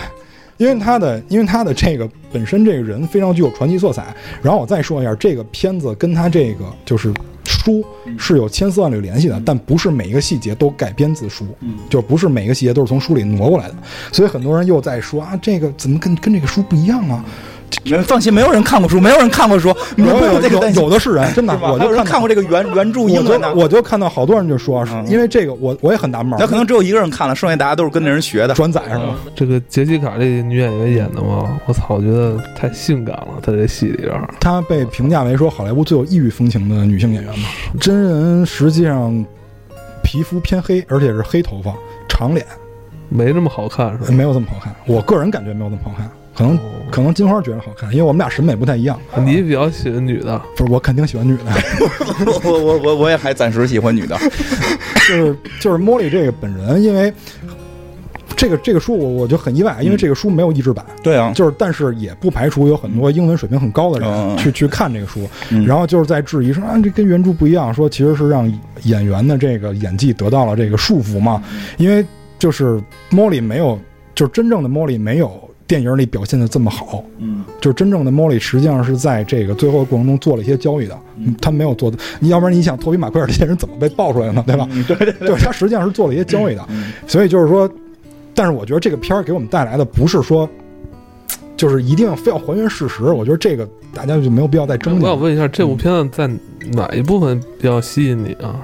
[0.56, 4.14] 因为他的因为他的这个本身这个人非常具有传奇色彩。
[4.42, 7.12] 然后我再说一下，这个片子跟他这个就是
[7.44, 7.84] 书
[8.18, 11.46] 是有千丝万缕联系的，但不是每一个细节都改编自书，
[11.88, 13.74] 就不是每一个细节都是从书里挪过来的。
[14.12, 17.24] 所以很多人又在说啊，这个怎么跟跟这个书不一样啊？
[18.04, 20.82] 放心，没有人看过书，没有人看过书，你们不用这个担心。
[20.82, 28.54] 有的是人，真的我就看看过这个原原著英我文的就，我就看到好多人就说，是嗯因为这个我我也很纳闷儿，那可能只有一个人看了，剩下大家都是跟那人学的。
[28.54, 29.16] 转载是吗？
[29.34, 34.28] 这个杰西卡这女演员演的嘛，我操，我觉得太性感了，在这戏里边儿。
[34.40, 37.48] 她被评价为说好莱坞最有异域风情的女性演员嘛。
[37.80, 39.24] 真人实际上
[40.02, 41.72] 皮肤偏黑，而且是黑头发、
[42.08, 42.44] 长脸，
[43.08, 44.06] 没那么好看是吧？
[44.10, 44.74] 没有这么好看。
[44.86, 46.60] 我个人感觉没有这么好看，可能哦。
[46.88, 48.96] 可能金花觉得好看，因为我们俩审美不太一样。
[49.24, 51.44] 你比较喜欢女的，不是，我肯定喜欢女的，
[52.44, 54.16] 我我我我也还暂时喜欢女的。
[55.08, 57.12] 就是就是莫莉这个本人，因为
[58.36, 60.86] 这个这个书我我就很意外，因为这个书没有译制版。
[61.02, 64.36] 对啊，就是，但是也不排除有很多英文水平很高的人嗯。
[64.36, 65.66] 去去看这个书，嗯。
[65.66, 68.48] 然后就是在质疑说啊，这跟原著不一样，说其实是让
[68.84, 71.42] 演员的这个演技得到了这个束缚嘛，
[71.78, 72.06] 因为
[72.38, 73.76] 就是莫莉没有，
[74.14, 81.34] 就是真正的莫莉没有电影里表现的这么好，嗯，就是真正的莫莉实际上是在这个最后的过程中做了一些交易的，嗯。
[81.40, 84.68] 他没有做的，你要不然你想托比马奎尔这些人怎么被爆出来的呢， 对吧？
[84.70, 85.12] 嗯对对。
[85.12, 87.68] 对，他实际上是做了一些交易的，嗯所以就是说，
[88.34, 90.48] 但是我觉得这个片儿给我们带来的不是说，
[91.56, 95.02] 就是一定要非要还原事实，我觉得这个大家就没有必要再争论。
[95.04, 96.30] 我想问一下，这部片子在
[96.72, 98.60] 哪一部分比较吸引你啊？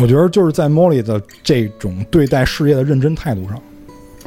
[0.00, 3.60] 我觉得就是在莫莉的这种对待事业的认真态度上，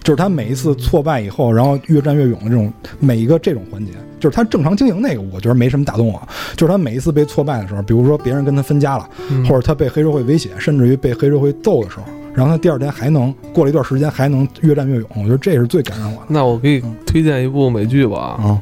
[0.07, 3.91] 就是他每一次挫败以后，然后越战越勇的这种每一个这种环节，
[4.21, 6.25] 就是他正常经营那个，我觉得没什么打动我。
[6.55, 16.27] 就是他每一次被挫败的时候，比如说别人跟他分家了，嗯或者他被黑社会威胁，甚至于被黑社会揍的时候，然后他第二天还能过了一段时间还能越战越勇，我觉得这是最感染我的。
[16.29, 18.61] 那我给你推荐一部美剧吧，啊，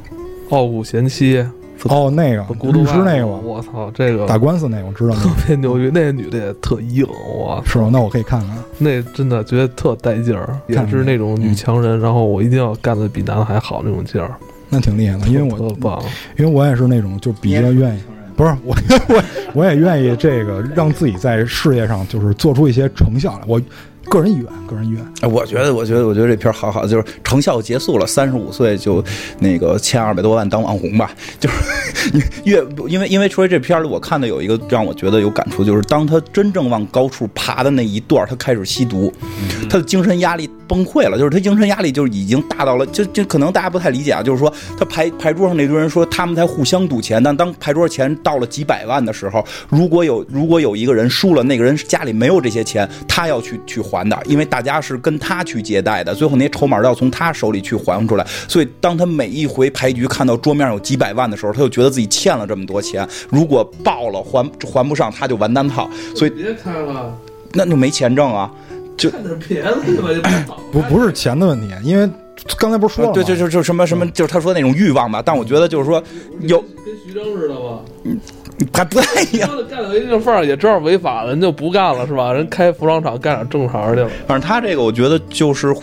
[0.56, 1.36] 《傲骨贤妻》
[1.84, 7.90] 哦，那个古董律师那个吗，我操，这个打官司那个我知道特，别牛逼，那女的也特硬，我是吗？
[7.92, 8.58] 那我可以看看。
[8.78, 14.32] 那真的觉得特带劲儿，也是那种女强人，然后我一定要干的比男的还好那种劲儿，
[14.70, 16.02] 那挺厉害的，因为我特棒。
[16.38, 18.02] 因为我也是那种就比较愿意，
[18.36, 18.76] 不是我
[19.10, 23.42] 我我也愿意这个让自己在事业上就是做出一些成效来。
[23.48, 23.62] 我
[24.10, 25.02] 个人意愿，个人意愿。
[25.22, 29.04] 哎我觉得，我觉得，我觉得这片儿好好，就是成效结束了，三十五岁就
[29.40, 31.56] 那个欠二百多万当网红吧， 就是
[32.44, 39.12] 越因为因为说这片儿里我看的有一个让我觉得有感触，就是当他真正往高处爬的那一段儿，他开始吸毒，
[39.70, 58.26] 他的精神压力崩溃了，就是他精神压力就是已经大到了，就就可能大家不太理解啊，就是说他牌牌桌上那堆人说他们在互相赌钱，但当牌桌钱到了几百万的时候，如果有如果有一个人输了，那个人家里没有这些钱，他要去去还还的，因为大家是跟他去借贷的，最后那些筹码要从他手里去还出来。
[58.48, 65.90] 所以当他每一回牌局看到桌面有几百万的时候，他就觉得自己欠了这么多钱，如果爆了还还不上，他就完蛋套。
[66.16, 67.18] 所以别开了，
[67.54, 68.52] 那就没钱挣啊。
[68.98, 72.10] 就看点别的吧，就别倒不不是钱的问题，因为
[72.58, 73.14] 刚才不是说了吗？
[73.14, 75.22] 对，就就就什么什么，就是他说那种欲望吧。
[75.24, 76.02] 但我觉得就是说，
[76.42, 77.82] 有跟徐峥似的吧？
[78.04, 78.18] 嗯
[78.74, 79.50] 还不太一样。
[79.70, 82.32] 干到一定份儿，也知道违法了，人就不干了是吧？
[82.34, 84.10] 人开服装厂干点正行去了。
[84.28, 85.76] 反正他这个，我觉得就是。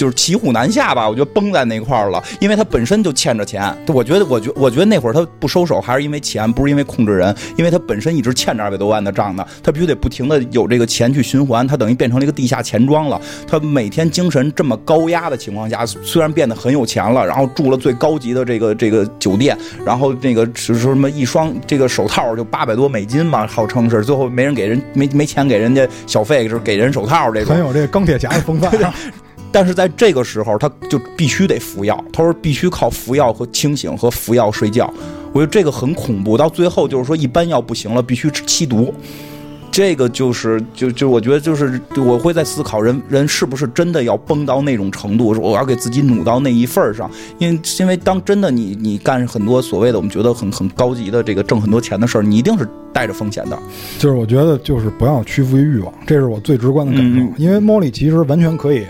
[0.00, 3.62] 就是骑虎难下吧，我觉得崩在那块儿了，因为他本身就欠着钱。
[3.88, 13.20] 我觉得，我觉，我觉得那会儿他不收手，还是因为钱，不是因为控制人，因为他本身一直欠着二百多万的账呢，他必须得不停的有这个钱去循环，他等于变成了一个地下钱庄了。
[13.46, 28.72] 他每天精神这么高压的情况下，虽然变得很有钱了，然后住了最高级的这个这个酒店，然后那个是说什么一双这个手套就 八百多美金嘛，号称是，最后没人给人没没钱给人家小费，就是给人手套这种，很有这个钢铁侠的风范。
[29.52, 32.02] 但是在这个时候，他就必须得服药。
[32.12, 34.92] 他说必须靠服药和清醒和服药睡觉。
[35.32, 36.36] 我觉得这个很恐怖。
[36.36, 38.92] 到最后就是说，一般药不行了，必须吸毒。
[39.72, 47.08] 这个就是就就我觉得就是我会在思考人人是不是真的要崩到那种程度，我要给自己努到那一份儿上。
[47.38, 53.56] 因为因为当真的你你干很多所谓的我们觉得很很高级的这个挣很多钱的事儿，你一定是带着风险的。
[53.96, 57.20] 就是我觉得就是不要屈服于欲望，这是我最直观的感受。
[57.20, 58.84] 嗯因为莫莉其实完全可以。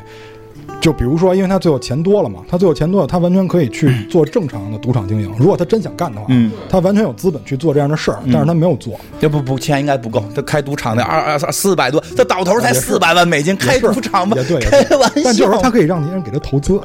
[0.80, 5.30] 就比如说，因为他最后钱多了嘛，他最后钱多了，他完全可以去做正常的赌场经营。
[5.38, 8.98] 如果他真想干的话，嗯，他完全有资本去做这样的事儿，但是他没有做。
[9.20, 15.20] 要不不钱应该不够，他开赌场的二二四百多，他倒头才四百万美金，开赌场嘛也对，开对玩笑。
[15.24, 16.80] 但就是说，他可以让别人给他投资。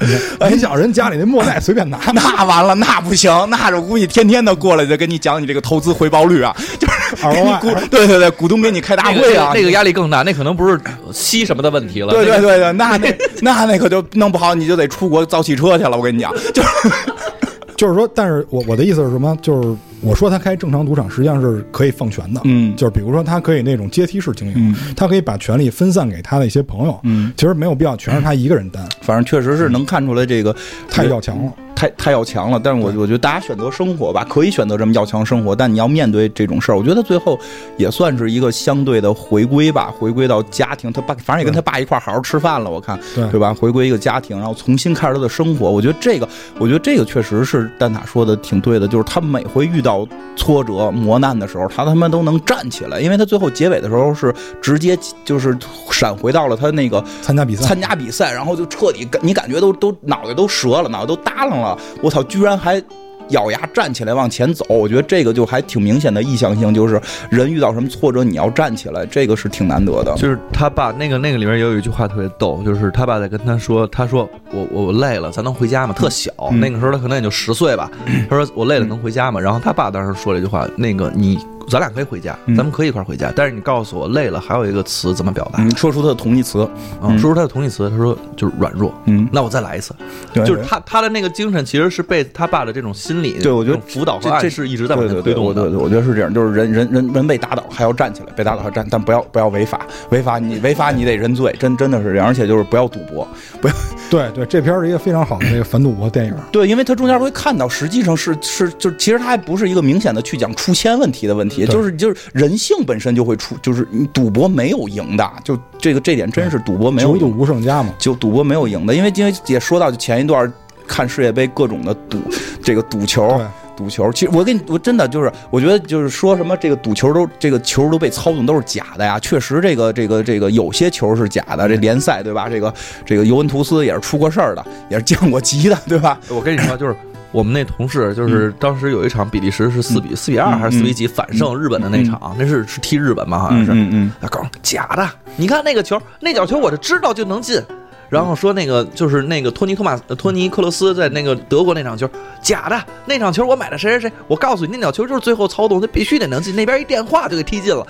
[0.50, 10.78] 你想人家里那莫奈随便拿，那完了，那不行，那我估计天天的过来就跟你讲你这个投资回报率啊， 就是给你 ROI 股，对对对，股东给你开大会啊，个那个压力更大，那可能不是
[11.14, 12.12] 吸什么的问题了。
[12.14, 16.90] 对对对对，那那 那那可就弄不好你就得出国造汽车去了，我跟你讲，就 是
[17.78, 19.38] 就是说，但是我我的意思是什么？
[19.44, 22.42] 就是我说他开正常赌场，实际上是可以放权的。
[22.46, 27.00] 嗯就是比如说，他可以那种阶梯式经营，嗯他可以把权力分散给他的一些朋友。
[27.04, 30.56] 嗯，其实没有必要全是他一个人担，反正确实是能看出来这个
[30.90, 31.52] 太要强了。
[31.76, 37.38] 太太要强了，但是我我觉得大家选择生活吧，可以选择这么要强生活，但你要面对这种事儿，我觉得最后
[37.78, 43.36] 也算是一个相对的回归吧，回归到家庭，他爸反正也跟他爸一块儿好好吃饭了，我看对。
[43.36, 43.54] 对吧？
[43.54, 50.08] 回归一个家庭，然后重新开始他的生活，我觉得这个，我觉得这个确实是蛋挞说的挺对的，就是他每回遇到
[50.38, 55.58] 挫折磨难的时候，他他妈都能站起来，因为他最后结尾的时候是直接就是
[55.92, 61.65] 闪回到了他那个参加比赛，参加比赛，然后就彻底感你感觉都都脑袋都折了，脑袋都耷楞了，
[62.02, 62.82] 我操，居然还。
[63.30, 67.02] 咬牙站起来往前走，我觉得这个就还挺明显的意向性，就是
[67.32, 70.14] 人遇到什么挫折你要站起来，这个是挺难得的。
[70.16, 75.96] 就是他爸那个那个里面也有一句话特别逗，就是他爸在跟他说，他说我我累了，咱能回家吗？
[75.98, 77.90] 特小，嗯那个时候他可能也就十岁吧。
[78.30, 79.40] 他说我累了能回家吗？
[79.40, 85.60] 然后他爸当时说了一句话，那个你咱俩可以回家，嗯咱们可以一块儿回家，但是你告诉我累了还有一个词怎么表达？
[85.60, 86.68] 嗯，说出他的同义词，
[87.02, 88.94] 嗯，说出他的同义词，他说就是软弱。
[89.06, 89.94] 嗯，那我再来一次，
[90.34, 95.50] 对就是他他的那个精神其实是被他爸的这种心理，对我觉得辅导和这这暗示一直在往对对对，前推动的。
[95.50, 103.28] 我对对，我觉得是这样，就是人人人人被打倒还要站起来，被打倒还站，但不要不要违法，违法你违法你得认罪，真真的是这样，而且就是不要赌博，
[103.62, 103.74] 不要
[104.10, 106.34] 对对，这片儿是一个非常好的这个反赌博电影。
[106.52, 120.52] 对，因为他中间会看到，实际上是是就其实他还不是一个明显的去讲出千问题的问题，对就是就是人性本身就会出，就是你赌博没有赢的，就这个这点真是赌博没有九赌，无胜家嘛，就赌博没有赢的，因为因为也说到前一段
[120.88, 122.20] 看世界杯各种的赌
[122.64, 129.20] 这个赌球，对，赌球，其实我跟你我真的就是，我觉得就是说什么这个赌球都这个球都被操纵都是假的呀。
[129.20, 132.48] 确实，这个这个这个有些球是假的，这联赛对吧？
[132.48, 132.74] 这个
[133.06, 136.20] 这个尤文图斯也是出过事儿的，也是降过级的，对吧？
[136.30, 136.96] 我跟你说，就是
[137.36, 143.74] 我们那同事，就是当时有一场比利时是四比四比二还是四比几反胜日本的那场，那是是踢日本吧，好像是。
[143.74, 147.62] 嗯嗯他告诉我假的，你看那个球，那脚球我就知道就能进。
[148.10, 152.10] 然后说那个就是那个托尼托马呃托尼克罗斯在那个德国那场球
[152.42, 157.86] 假的，那场球我买的谁谁谁，我告诉你那脚球就是最后操纵，他必须得能进，那边一电话就给踢进了。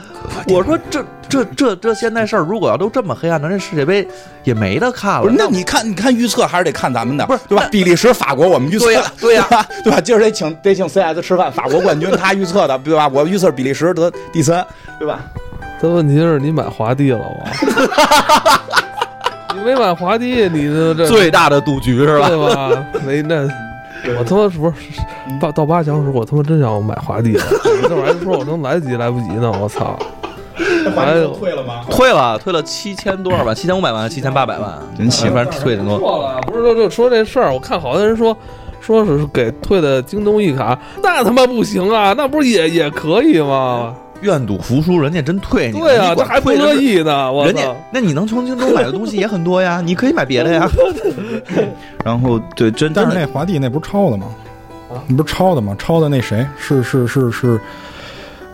[0.47, 4.08] 我说这这这这现在事儿如果要都这么黑暗，那这世界杯
[4.43, 5.21] 也没得看，。
[5.21, 7.67] 了那你看，你看预测还是得看咱们的，不是对吧？
[7.71, 9.67] 比利时、法国我们预测对呀的，对呀 对吧？
[9.84, 10.01] 对吧？
[10.01, 13.08] 今儿得请得请 CS 吃饭，法国冠军 他预测的，对吧？
[13.08, 14.65] 我预测比利时得第三，
[14.99, 15.19] 对吧？
[15.82, 18.62] 但问题是你买华帝了吗？
[19.65, 22.28] 你没买华帝，你这这最大的赌局是吧？
[22.30, 22.86] 对吧？
[23.04, 23.47] 没那，
[24.19, 24.73] 我他妈不是
[25.41, 27.43] 到到八强时，我他妈真想买华帝了。
[27.82, 29.51] 我这玩意儿说我能来得及来不及呢？
[29.60, 29.97] 我操！
[31.39, 31.82] 退了吗？
[31.89, 33.56] 退了，退了七千多少万？
[33.56, 35.97] 七千五百万，七千八百万，真行反正退的多。
[35.97, 38.38] 错了，不是就就说这事儿，我看好多人说。
[38.82, 42.13] 说是给退的京东一卡，那他妈不行啊！
[42.15, 43.96] 那不是也也可以吗？
[44.26, 45.80] 愿赌服输，人家真退你。
[45.80, 50.69] 对啊，你这还不乐意呢，我人家！，那你能从京东买的东西也很多呀，你可以买别的呀。
[52.04, 54.28] 然后对真但是那华帝那不是抄的吗？
[54.92, 55.76] 啊你不是抄的吗？
[55.80, 57.60] 抄的那谁是是是是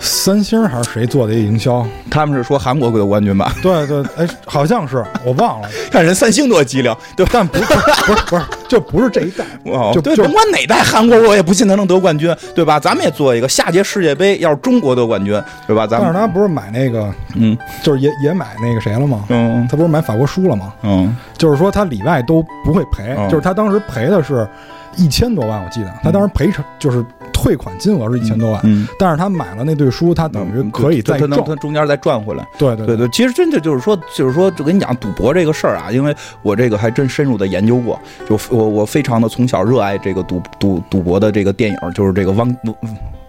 [0.02, 1.86] 三星还是谁做的一个营销？
[2.10, 3.54] 他们是说韩国得冠军吧？
[3.62, 7.30] 对对，哎，好像是我忘了，看人三星多机灵，对吧？
[7.34, 7.66] 但不是
[8.06, 9.46] 不是不是，就不是这一代。
[9.66, 12.80] 哦，对，甭管哪代韩国，我也不信他能得冠军，对吧？
[12.80, 15.86] 咱们也做一个下届世界杯，要是中国得冠军，对吧？
[15.86, 19.24] 咱们但是他不是买那个，嗯就是也也买那个谁了吗？
[19.30, 20.74] 嗯他不是买法国输了吗？
[20.82, 24.48] 嗯就是说他里外都不会赔，嗯就是他当时赔的是
[24.96, 27.04] 一千多万，我记得他当时赔偿就是
[27.42, 31.46] 退款金额是一千多万，嗯，但是他买了那对书，他等于可以再他能挣。
[31.46, 32.48] 他中间再赚回来。
[32.58, 42.56] 对对对对，其实真的就是说，就是说，就跟你讲赌博这个事儿啊，因为我这个还真深入的研究过，就我我非常的从小热爱这个赌赌赌博的这个电影，就是这个汪。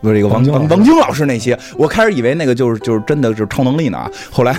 [0.03, 4.53] 不是这个王王晶王王晶老师那些，我开始以为那个就是就是真的就是超能力呢啊，后来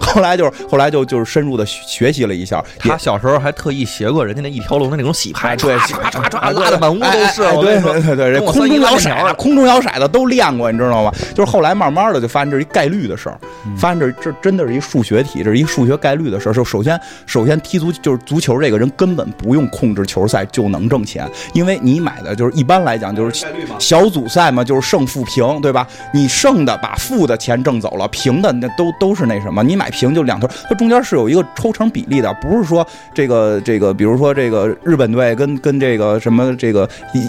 [0.00, 7.40] 后来就是后来就就是深入的学习了一下，他小时候还特意学过人家那一条龙的那种洗牌，对唰唰唰唰拉的满屋都是。
[7.60, 11.12] 对对对对，跟我空中摇骰子、空中摇骰子都练过，你知道吗？
[11.34, 13.38] 就是后来慢慢的就发现这是一概率的事儿，
[13.76, 16.52] 发现这这真的是一数学题，这是一数学概率的事儿。
[16.52, 23.46] 就首先首先踢足就是足球这个人根本不用控制球赛就能挣钱，因为你买的就是一般来讲就是
[23.78, 25.86] 小组赛嘛，就是胜负平，对吧？
[26.12, 37.28] 你胜的把负的钱挣走了，平的那都都是那什么，你买平就两头，它中间是有一个抽成比例的，不是说这个这个，比如说这个日本队跟跟这个什么这个一。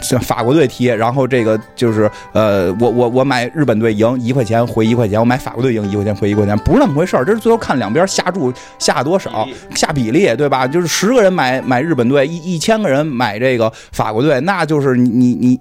[0.00, 7.24] 像法国队踢，然后这个就是呃，我我我买日本队赢一块钱回一块钱，我买法国队赢一块钱回一块钱，不是那么回事儿。
[7.24, 10.66] 这是最后看两边下注下多少，下比例，对吧？
[10.66, 15.60] 就是十个人买买日本队，一一千个人买这个法国队，那就是你你你。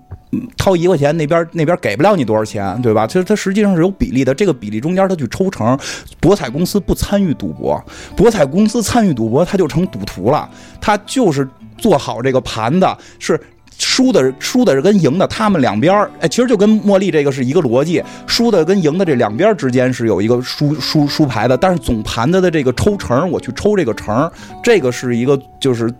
[0.58, 3.06] 掏一块钱，那边那边给不了你多少钱，对吧？
[3.08, 5.78] 其实它实际上是有比例的，这个比例中间它去抽成。
[6.20, 7.84] 博彩公司不参与赌博，
[8.16, 10.50] 博彩公司参与赌博，它就成赌徒了。
[10.80, 13.40] 它就是做好这个盘的，是
[13.78, 24.32] 输的输的是跟赢的，他们两边儿，哎，其实就跟茉莉这个是一个逻辑，输的跟赢的这两边之间是有一个输输输牌的，但是总盘子的这个抽成，我去抽这个成，
[24.64, 25.92] 这个是一个就是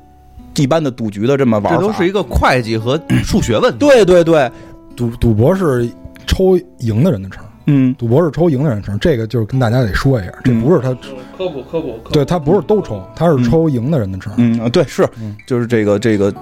[0.56, 1.80] 一般的赌局的这么玩法。
[1.80, 3.78] 这都是一个会计和数学问题。
[3.80, 4.52] 对对对，
[4.96, 5.90] 赌赌博是
[6.28, 10.90] 抽赢的人的成，嗯赌博是抽赢的人的成，这个就是跟大家得说一下，这嗯不是他，
[11.38, 14.34] 科普科普，对他不是都抽，他是抽赢的人的成。
[14.38, 16.34] 嗯，啊对，是嗯，就是这个这个。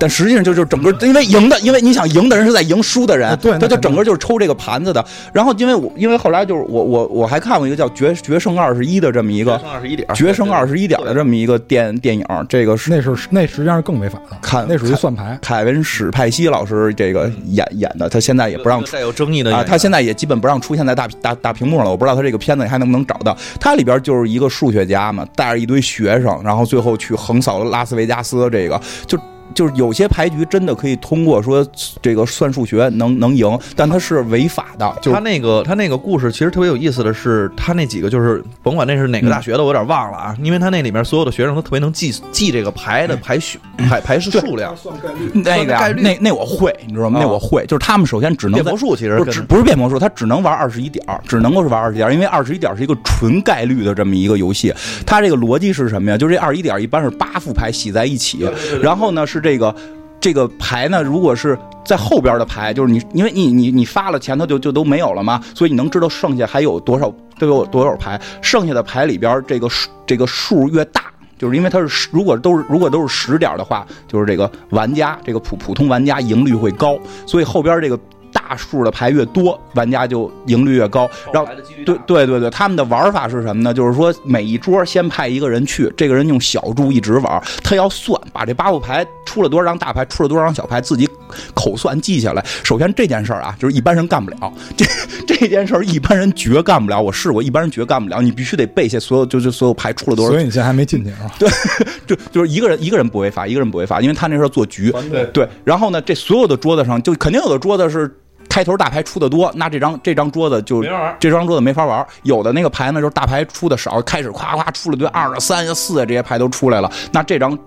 [0.00, 5.04] 但实际上就就整个，因为赢的，因为你想赢的人是在赢输的人啊，对他就整个就是抽这个盘子的。
[5.30, 15.38] 然后因为我因为后来就是我我我还看过一个叫《决决胜二十一》的这么一个胜二十一点，《决胜二十一点》的这么一个电电影，这个是那是那实际上是更违法的，看那属于算牌。
[15.42, 21.90] 凯文史派西老师这个演演的，他现在也不让出带有争议的啊，他现在也基本不让出现在大大大屏幕上了。
[21.90, 23.36] 我不知道他这个片子还能不能找到。
[23.60, 28.48] 他里边就是一个数学家嘛，带着一堆学生，然后最后去横扫拉斯维加斯。
[28.50, 29.18] 这个就
[29.54, 31.66] 就是有些牌局真的可以通过说
[32.00, 34.94] 这个算数学能能赢，但它是违法的。
[35.02, 45.30] 就他那个他那个故事其实特别有意思的是，他那几个就是甭管那是哪个大学的，我有点忘了啊，因为他那里面所有的学生都特别能记记这个牌的排序排排 是数量，算概率。
[45.34, 47.18] 那个呀概率那那我会，你知道吗？
[47.20, 54.72] 那啊我会，就是他们首先只能变魔术其实不是不是变魔术，他只能玩二十一点，只能够是玩二十一点，因为二十一点是一个纯概率的这么一个游戏。
[55.06, 56.16] 它这个逻辑是什么呀？
[56.18, 58.48] 就是这二十一点一般是八副牌洗在一起，
[58.82, 59.74] 然后呢是这个
[60.20, 71.04] 这个牌呢，如果是在后边的牌，就是你因为你你你发了前头就就都没有了嘛，所以你能知道剩下还有多少都有多少牌，剩下的牌里边这个数这个数越大。
[71.38, 77.98] 就是因为它是，如果都是如果都是十点的话，就是这个玩家这个普普通玩家赢率会高，所以后边这个
[78.32, 81.08] 大数的牌越多，玩家就赢率越高。
[81.32, 81.50] 然后
[81.84, 83.72] 对对对对，他们的玩法是什么呢？
[83.72, 91.08] 就是说每一桌先派一个人去，这个人用小注一直玩，他要算把这八副牌出了多少张大牌，出了多少张小牌，自己
[91.54, 92.44] 口算记下来。
[92.64, 94.84] 首先这件事儿啊，就是一般人干不了，这
[95.26, 97.00] 这件事儿一般人绝干不了。
[97.00, 101.30] 我试过，一般人绝干不了，你必须得背下所有就就所有牌出了多少所以你现在还没进去啊？
[101.38, 101.48] 对？
[102.06, 104.92] 就就是一个人一个人不违法，一个人不违法，因为他那时候做局，
[105.32, 108.12] 对然后呢，这所有的桌子上就肯定有的桌子是
[108.50, 110.82] 开头大牌出的多，那这张这张桌子就
[111.18, 112.06] 这张桌子没法玩。
[112.24, 117.58] 有的那个牌呢，就是大牌出的少，开始夸夸出了堆二、三啊、四啊这些牌都出来了，那这张。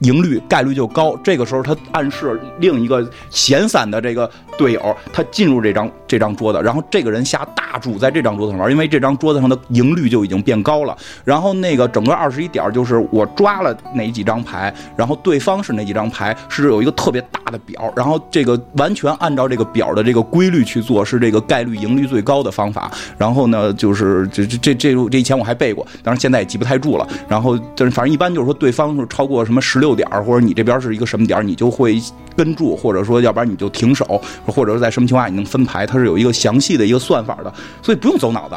[0.00, 10.96] 赢率概率就高，这个时候他暗示另一个闲散的这个队友，他进入这张这张桌子，然后这个人下大注在这张桌子上玩，因为这张桌子上的赢率就已经变高了。
[11.24, 22.90] 然后那个整个二十一点就是我抓了哪几张牌，然后对方是哪几张牌，是有一个特别大的表，然后这个完全按照这个表的这个规律去做，是这个概率赢率最高的方法。
[23.18, 27.06] 然后呢，就是这这这这这以前我还背过，当然现在也记不太住了。
[27.28, 32.00] 然后但是反正一般就是说对方是超过什么十六点儿，或者你这边是一个什么点儿，你就会
[32.36, 38.54] 跟住，或者说要不然你就停手，或者是在什么情况下你能分牌，它是有一个详细的一个算法的，所以不用走脑子，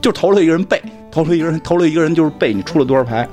[0.00, 3.28] 就投了一个人背，投了一个人，投了一个人就是背你出了多少牌。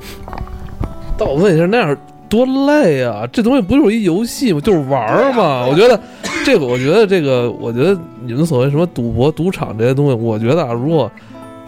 [1.17, 1.97] 但我问一下，那样
[2.29, 3.27] 多累啊！
[3.31, 4.61] 这东西不就是一游戏吗？
[4.61, 5.65] 就是玩儿嘛。
[5.65, 5.99] 我觉得
[6.45, 11.11] 这个，我觉得这个，我觉得你们所谓什么赌博、赌场这些东西，我觉得啊，如果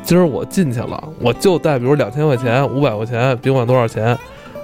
[0.04, 4.18] 今儿我进去了，我就带比如两千块钱、五百块钱，别管多少钱，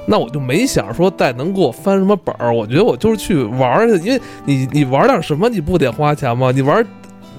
[0.10, 2.51] 那我就没想说再能给我翻什么本儿。
[2.53, 6.51] 我觉得我就是去玩儿去，因为你你玩点什么，你不得花钱吗？
[6.51, 6.86] 你玩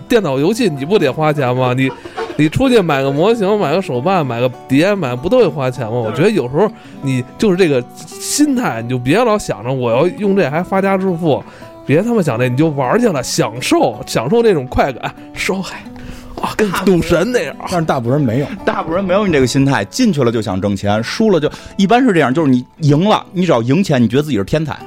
[0.07, 1.75] 电脑游戏，你不得花钱吗？
[1.75, 1.91] 你
[2.37, 5.93] 你出去买个模型、买个手办、买个碟，买不都得花钱吗？
[5.93, 6.71] 我觉得有时候
[7.03, 11.43] 你就是这个心态，你就别老想着我要用这还发家致富，
[11.85, 15.83] 别他妈想这，你就玩去了，享受享受那种快感，烧海
[16.41, 17.55] 啊，跟赌神那样。
[17.71, 18.47] 但是大部分人没有。
[18.65, 24.79] 大部分人没有你这个心态，进去了就想挣钱，输了就一般是这样，就是你赢了，你只要赢钱，你觉得自己是天才。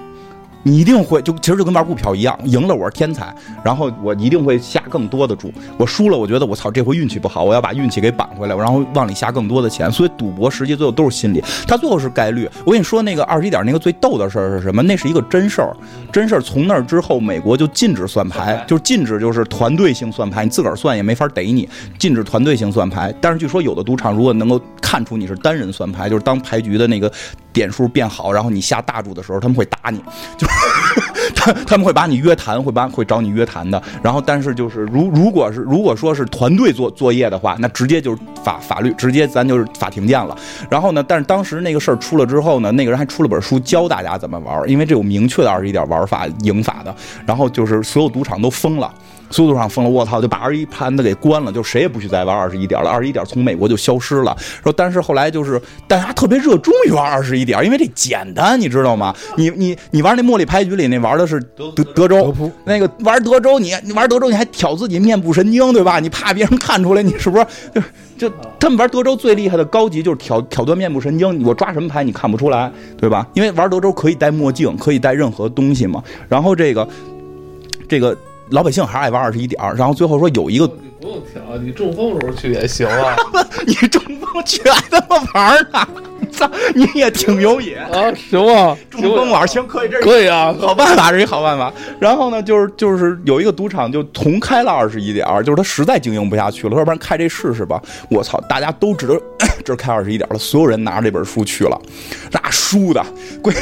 [0.64, 3.34] 你一定会就其实就跟玩股票一样，赢了我是天才，
[3.64, 5.52] 然后我一定会下更多的注。
[5.78, 9.92] 我输了，我觉得我操这回运气不好，我要把运气给扳回来，然后往里下更多的钱。
[9.92, 12.50] 所以赌博实际最后都是心理，它最后是概率。
[12.66, 14.84] 我跟你说那个二十一点那个最逗的事儿是什么？
[14.84, 15.76] 那是一个真事儿，
[16.12, 16.42] 真事儿。
[16.42, 23.14] 从那儿之后，美国就禁止算牌，就是禁止就是团队性算牌，你自个儿算也没法逮你，禁止团队性算牌。
[23.20, 27.12] 但是据说有的赌场如果能够看出你是单人算牌，就是当牌局的那个
[27.52, 30.00] 点数变好，然后你下大注的时候，他们会打你，
[30.38, 30.48] 就。
[31.36, 33.82] 他他们会把你约谈，会把会找你约谈的。
[34.04, 40.38] 然后，但是就是如如果是如果说是团队做作业的话，那直接就是法法律，直接咱就是法庭见了。
[40.70, 46.94] 然后呢，但是当时那个事儿出了之后呢，那个人还出了本书教大家怎么玩，因为这有明确的二十一点玩法赢法的。
[47.26, 48.94] 然后就是所有赌场都疯了。
[49.32, 52.90] 速度上疯了，我操，就把二十一盘子给关了，就谁也不许再玩二十一点了。
[52.90, 54.36] 二十一点从美国就消失了。
[54.62, 59.16] 说，但是后来就是大家特别热衷于玩二十一点，因为这简单，你知道吗？
[59.38, 66.00] 你你你玩那茉莉牌局里那玩的是德德州，那个玩德州，你你玩德州你还挑自己面部神经，对吧？
[66.00, 67.46] 你怕别人看出来你是不是？
[67.74, 73.26] 就就他们玩德州最厉害的高级就是挑挑断面部神经，我抓什么牌你看不出来，对吧？
[73.34, 76.04] 因为玩德州可以戴墨镜，可以戴任何东西嘛。
[76.28, 76.88] 然后这个
[77.88, 78.18] 这个。
[78.52, 83.16] 老百姓还是爱玩二十一点然后最后说有一个，你不用挑，你中风时候去也行啊。
[83.66, 85.88] 你中风去还他妈玩呢？
[86.32, 88.14] 操，你也挺有瘾啊！
[88.30, 91.72] 行啊，中风玩行可以，这可以啊， 好办法是一好办法。
[92.00, 97.82] 然后呢，就是就是有一个赌场就同开了二十一点儿就是他实在经营不下去了，要不然开这试试吧。
[98.10, 99.16] 我操，大家都知道
[99.66, 101.80] 这开二十一点了，所有人拿着这本书去了，
[102.32, 103.04] 那输的
[103.42, 103.54] 贵。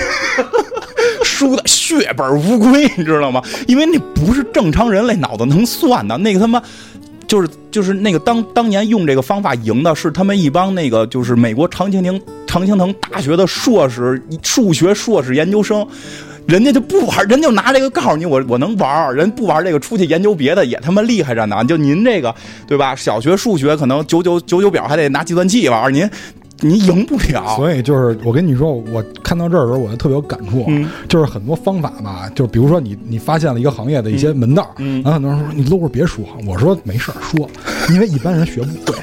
[1.40, 3.42] 输的血本无归， 你知道吗？
[3.66, 6.62] 因为那不是正常人类脑子能算的，那个他妈
[7.26, 15.88] 就是就是那个当当年用这个方法赢的是他们一帮那个就是美国常青藤常青藤大学的硕士数学硕士研究生，
[16.46, 21.64] 人家就不玩，人就拿这个告诉你我我能玩，人不玩这个出去研究别的也他妈厉害着呢。
[21.64, 22.36] 就您这个
[22.68, 22.94] 对吧？
[22.94, 26.10] 小学数学可能九九九九表还得拿计算器玩，您。
[26.62, 30.66] 你赢不了，所以就是我跟你说，我看到这儿的时候，我就特别有感触，
[31.07, 37.49] 就是很多方法吧，就比如说你你发现了一个行业的一些门道，然后很多人说你搂着别说，我说没事儿说，
[37.93, 38.97] 因为一般人学不会。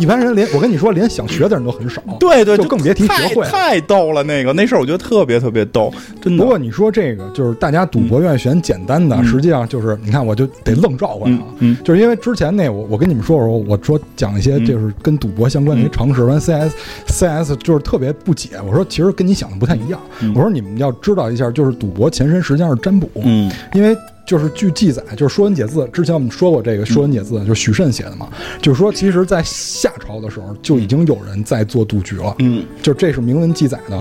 [0.00, 2.02] 一般人连我跟你说，连想学的人都很少。
[2.18, 3.44] 对对，就更别提学会。
[3.46, 6.42] 太逗了，那个那事儿我觉得特别特别逗，真的。
[6.42, 11.42] 不过你说这个，就是大家赌博愿意选简单的，实际上就是你看，我就得愣绕过来啊。
[11.58, 16.72] 嗯，就是因为之前那我我跟你们说说，我说讲一些就是跟赌博相关的一些常识，完 CS
[17.06, 18.50] CS 就是特别不解。
[18.66, 20.00] 我说其实跟你想的不太一样。
[20.34, 23.10] 我说你们要知道一下，就是赌博前身实际上是占卜。
[23.22, 23.96] 嗯，因为。
[24.26, 28.28] 就是据记载，就是《说文解字》之前我们说过这个《说文解字》，就是许慎写的嘛。
[28.62, 32.34] 就是说，其实，在夏朝的时候就已经有人在做赌局了。
[32.38, 34.00] 嗯，就这是明文记载的。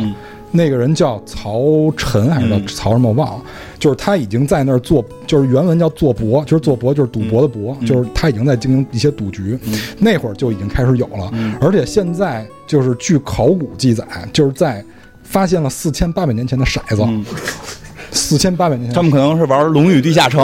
[0.51, 3.43] 那个人叫曹晨还是叫曹什么我忘了。
[3.77, 9.57] 就是他已经在那儿做，就是原文叫做博，就是做博就是赌博的博，就是他已经在经营一些赌局。
[9.99, 14.83] 那会儿就已经开始有了，而且现在就是据考古记载，就是在
[15.23, 17.31] 发现了四千八百年前的骰子。
[18.11, 20.41] 四千八百年前，他们可能是玩《龙与地下城》。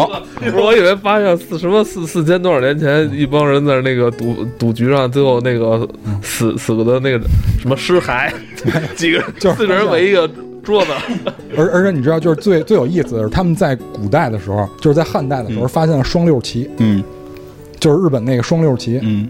[0.55, 5.87] 我以为发现四什么四四千多少年前，一帮人在那个赌赌局上，最后那个
[6.21, 7.19] 死死的那个
[7.59, 8.31] 什么尸骸，
[8.95, 10.29] 几个就是四个人围一个
[10.63, 10.91] 桌子。
[11.57, 16.69] 而而且你知道，就是最最有意思的是，他们在古代的时候，就是在汉代的时候，发现了双六旗。
[16.77, 17.03] 嗯，
[17.79, 19.27] 就是日本那个双六旗，嗯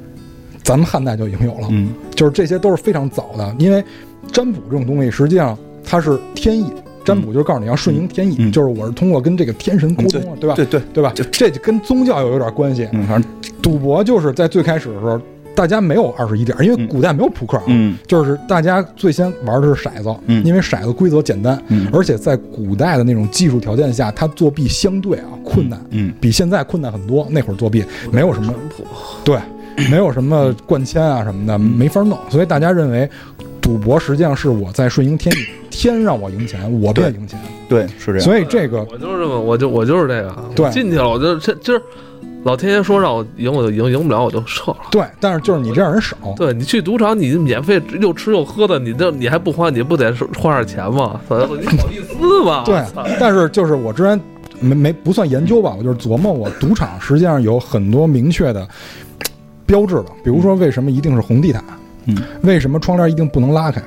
[0.63, 3.55] 咱们汉代就已经有了，嗯就是这些都是非常早的。
[3.59, 3.83] 因为
[4.31, 6.65] 占卜这种东西，实际上它是天意，
[7.05, 8.51] 占卜就是告诉你要顺应天意，嗯。
[8.51, 10.55] 就是我是通过跟这个天神沟通啊，对吧？
[10.55, 11.13] 对对，对吧？
[11.31, 12.87] 这就跟宗教又有点关系。
[12.91, 13.31] 嗯，反正
[13.61, 15.19] 赌博就是在最开始的时候，
[15.55, 16.87] 大家没有二十一点，因为嗯。
[16.87, 17.95] 古代没有扑克啊，嗯。
[18.07, 20.43] 就是大家最先玩的是骰子，嗯。
[20.45, 21.87] 因为骰子规则简单，嗯。
[21.93, 27.27] 而且在古代的那种技术条件下，它作弊相对啊困难，嗯比现在困难很多。
[27.29, 28.53] 那会儿作弊没有什么
[29.23, 29.37] 对，
[29.89, 33.09] 没有什么灌签啊什么的，没法弄，所以大家认为
[33.61, 35.45] 赌博实际上是我在顺应天意，
[35.75, 37.39] 天让我赢钱，我便赢钱。
[37.67, 38.21] 对是这样。
[38.21, 41.81] 所以这个我就是这么，我就我就是这个，对进去了，我就这今儿
[42.43, 44.77] 老天爷说让我赢我就赢，赢不了我就撤了。
[44.91, 51.19] 对，但是就是你这样人少，对你去赌场，你免费又吃又喝的，你这你还不花，你不得花点钱吗？
[51.29, 51.35] 你
[51.77, 52.63] 好意思吗？
[52.67, 52.81] 对，
[53.19, 54.19] 但是就是我之前
[54.59, 58.67] 没没不算研究吧，我就是琢磨我赌场实际上有很多明确的
[59.65, 61.63] 标志的，比如说为什么一定是红地毯，
[62.05, 63.81] 嗯，为什么窗帘一定不能拉开，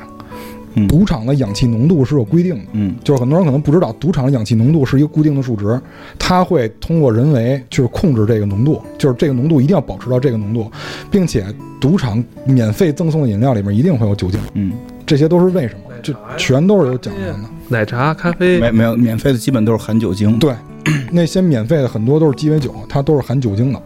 [0.79, 2.64] 嗯赌场的氧气浓度是有规定的。
[2.72, 5.81] 嗯就是很多人可能不知道，赌场的氧气浓度是一个固定的数值，
[6.18, 10.70] 它会通过人为就是控制这个浓度，就是这个浓度一定要保持到这个浓度，
[11.11, 11.45] 并且
[11.81, 14.72] 赌场免费赠送的饮料里面一定会有酒精，嗯，
[15.07, 15.81] 这些都是为什么？
[16.03, 17.37] 这全都是有讲究的。
[17.68, 20.39] 奶茶、咖啡，没没有免费的基本都是含酒精。
[20.39, 20.55] 对，
[21.11, 23.83] 那些免费的很多都是鸡尾酒，它都是含酒精的，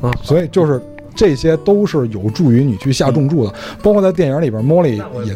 [0.00, 0.80] 啊，所以就是
[1.18, 3.52] 这些都是有助于你去下重注的。
[3.82, 5.34] 包括在电影里边，莫莉也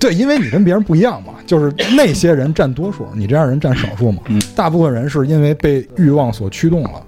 [0.00, 4.20] 对，因为你跟别人不一样嘛，就是那些人占多数，你这样人占少数嘛。
[4.26, 7.02] 嗯大部分人是因为被欲望所驱动了，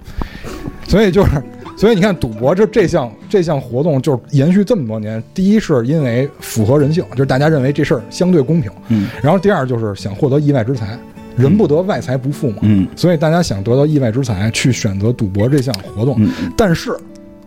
[0.87, 1.31] 所以就是。
[1.75, 5.21] 所以你看，赌博这这项这项活动就是延续这么多年。
[5.33, 10.95] 第一是因为符合人性，就是大家认为这事儿相对公平；嗯然后第二就是想获得意外之财，
[11.35, 12.57] 人不得外财不富嘛。
[12.61, 16.95] 嗯所以大家想得到意外之财，去选择赌博这项活动，嗯，但是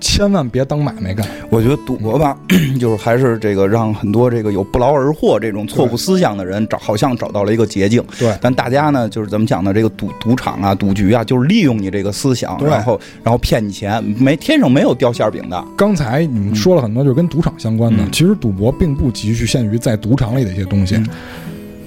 [0.00, 1.26] 千万别当买卖干。
[1.50, 2.36] 我觉得赌博吧，
[2.80, 8.02] 就是还是这个让很多这个有不劳而获这种错误思想的人找，好像找到了一个捷径。
[8.18, 9.72] 对但大家呢，就是怎么讲呢？
[9.72, 15.64] 这个赌赌场啊、赌局啊，就是利用你这个思想，然后然后骗你钱，没天上没有掉馅儿饼的。
[15.76, 18.02] 刚才你们说了很多，就是跟赌场相关的。
[18.02, 21.06] 嗯其实赌博并不局限于在赌场里的一些东西，嗯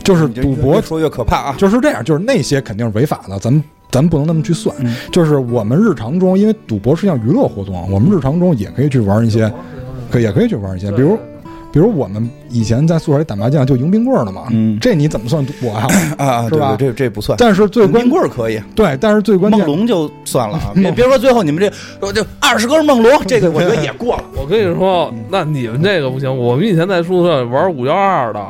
[0.03, 1.55] 就是赌博越说越可怕啊！
[1.57, 4.75] 就是这样，就是那些肯定是违法的，咱们咱们不能那么去算。
[4.79, 9.51] 嗯就是我们日常中，因为赌博是项娱乐活动，我们日常中也可以去玩一些，
[10.09, 11.17] 可也可以去玩一些，比如。
[11.71, 15.85] 比如我们以前在宿舍里打麻将就赢冰棍儿的嘛，嗯这你怎么算赌博啊？
[16.17, 17.37] 啊啊，是吧对对，这这不算。
[17.39, 20.71] 但是最关冰棍儿可以，对，但是最关键梦龙就算了啊！
[20.73, 24.23] 别别说最后你们这呃就二十根梦龙，这个我觉得也过了。
[24.35, 26.35] 我跟你说，那你们这个不行。
[26.35, 28.43] 我们以前在宿舍玩五幺二的，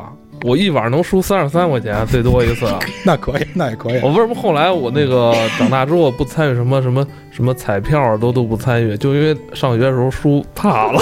[0.44, 2.66] 我一晚上能输三十三块钱，最多一次。
[3.04, 4.00] 那可以，那也可以。
[4.02, 11.00] 我为什么后来我那个长大之后不参与什么什么什么彩票都都不参与，就因为上学的时候输怕了。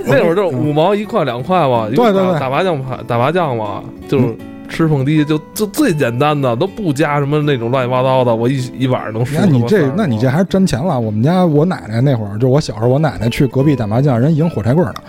[0.06, 4.36] 那会儿就五毛一块两块嘛，对对对打打麻将牌打麻将嘛，就是
[4.68, 11.00] 吃蹦迪就就最简单的，都不加什么那种乱七八糟的，我一一晚上能输那你这他妈30，那你这还是沾钱了。
[11.00, 15.02] 我们家我奶奶那会儿，就我小时候，我奶奶去隔壁打麻将，人赢火柴棍儿呢，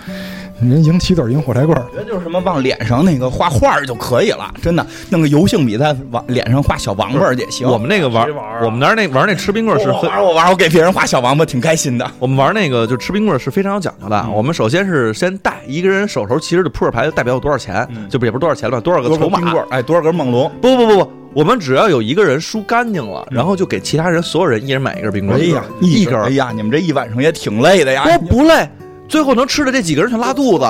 [0.69, 1.87] 人赢棋子儿赢火柴棍儿。
[1.91, 7.69] 我觉得就是什么往脸上那个画画儿就可以了，真的弄个油性笔在往脸上画小王八儿也行。
[7.69, 12.11] 我们那个玩谁玩啊我们那儿那玩那吃冰棍儿是分我玩我玩，我给别人画小王八挺开心的。
[12.19, 14.27] 我们玩那个就吃冰棍儿是非常有讲究的。
[14.35, 19.39] 我们首先是先带一个人手头其实的扑克牌就代表有多少钱，就不也不是多少钱吧，多少个筹码。
[19.39, 20.51] 少冰棍，哎，多少根梦龙？
[20.61, 25.43] 不不不不，我们只要有一个人输干净了，然后就给其他人所有人一人买一根冰棍儿。
[25.43, 28.05] 哎呀，一根儿根哎呀，你们这一晚上也挺累的呀。
[28.19, 28.69] 不不累，
[29.11, 30.65] 最后能吃的这几个人全拉肚子。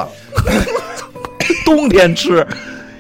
[1.65, 2.45] 冬天吃，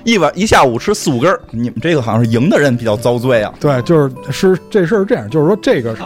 [0.04, 1.40] 一晚一下午吃四五根儿。
[1.50, 3.52] 你们这个好像是赢的人比较遭罪啊。
[3.58, 6.02] 对，就是是这事儿是这样，就是说这个是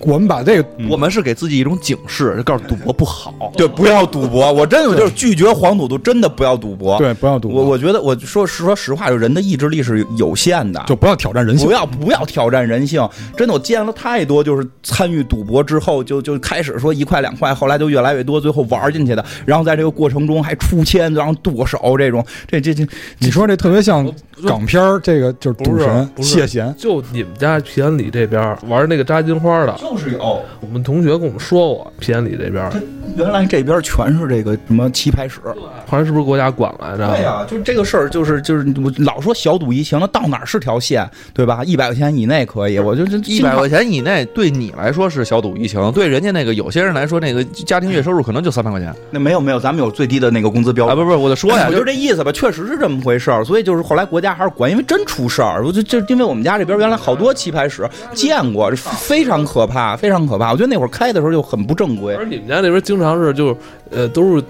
[0.00, 3.52] 我们把这个我们是给自己一种警示，就告诉赌博不好。
[3.56, 6.98] 对，不要赌博， 我真的就是拒绝黄赌毒，真的不要赌博。
[6.98, 11.66] 对不要赌博，我我觉得，我说实说实话，就人的意志力是有限的，就不要挑战人性。
[11.66, 11.72] 不。
[11.72, 13.06] 要不要挑战人性。
[13.36, 22.86] 真的，我见了太多，就是参与赌博之后，就就开始说一块两块，后来就越来越多，最后玩进去的，然后在这个过程中还出千，然后剁手这种，这这这，
[23.18, 24.10] 你说这特别像
[24.46, 30.40] 港片儿，这个就是赌神谢贤，就你们家平安里这边玩那个扎金花的，就是有。
[30.60, 32.70] 我们同学跟我们说过，平安里这边
[33.18, 35.40] 原来这边全是这个什么棋牌室。
[35.86, 37.06] 后来是不是国家管来着？
[37.08, 41.62] 对呀、就这个事儿，就是就是我老说小赌怡情，那到哪儿是条线，对吧？
[41.64, 50.94] 一百块钱以内可以，我就这一百块钱以内对你来说是小赌怡情，对人家那个有些人来说，那个家庭月收入可能就三百块钱那没有没有，咱们有最低的那个工资标啊！
[50.94, 50.96] 准。
[50.98, 55.64] 不是不是，我就说呀，我就就这意思吧，确实是这么回事儿，所以就是后来国家还是管，因为真出事儿。
[55.64, 60.50] 我就就因为我们家这边原来好多棋牌室见过，非常可怕，非常可怕。
[60.52, 62.24] 我觉得那会儿开的时候就很不正规而。
[62.24, 63.56] 你们家那边经常是就是
[63.90, 64.42] 呃都是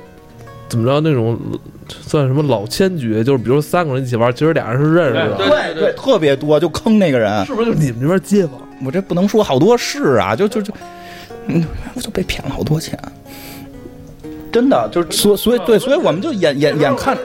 [0.68, 1.38] 怎么着那种
[1.88, 7.44] 算什么老千局，就是比如三个人一起玩，其实俩人是认识的，对对，特别多，就坑那个人。
[7.46, 8.54] 是不是就你们这边街坊？
[8.84, 10.72] 我这不能说好多事啊，就就就，
[11.46, 12.98] 嗯，我就被骗了好多钱，
[14.52, 17.16] 真的就是所所以对，所以我们就眼眼眼看。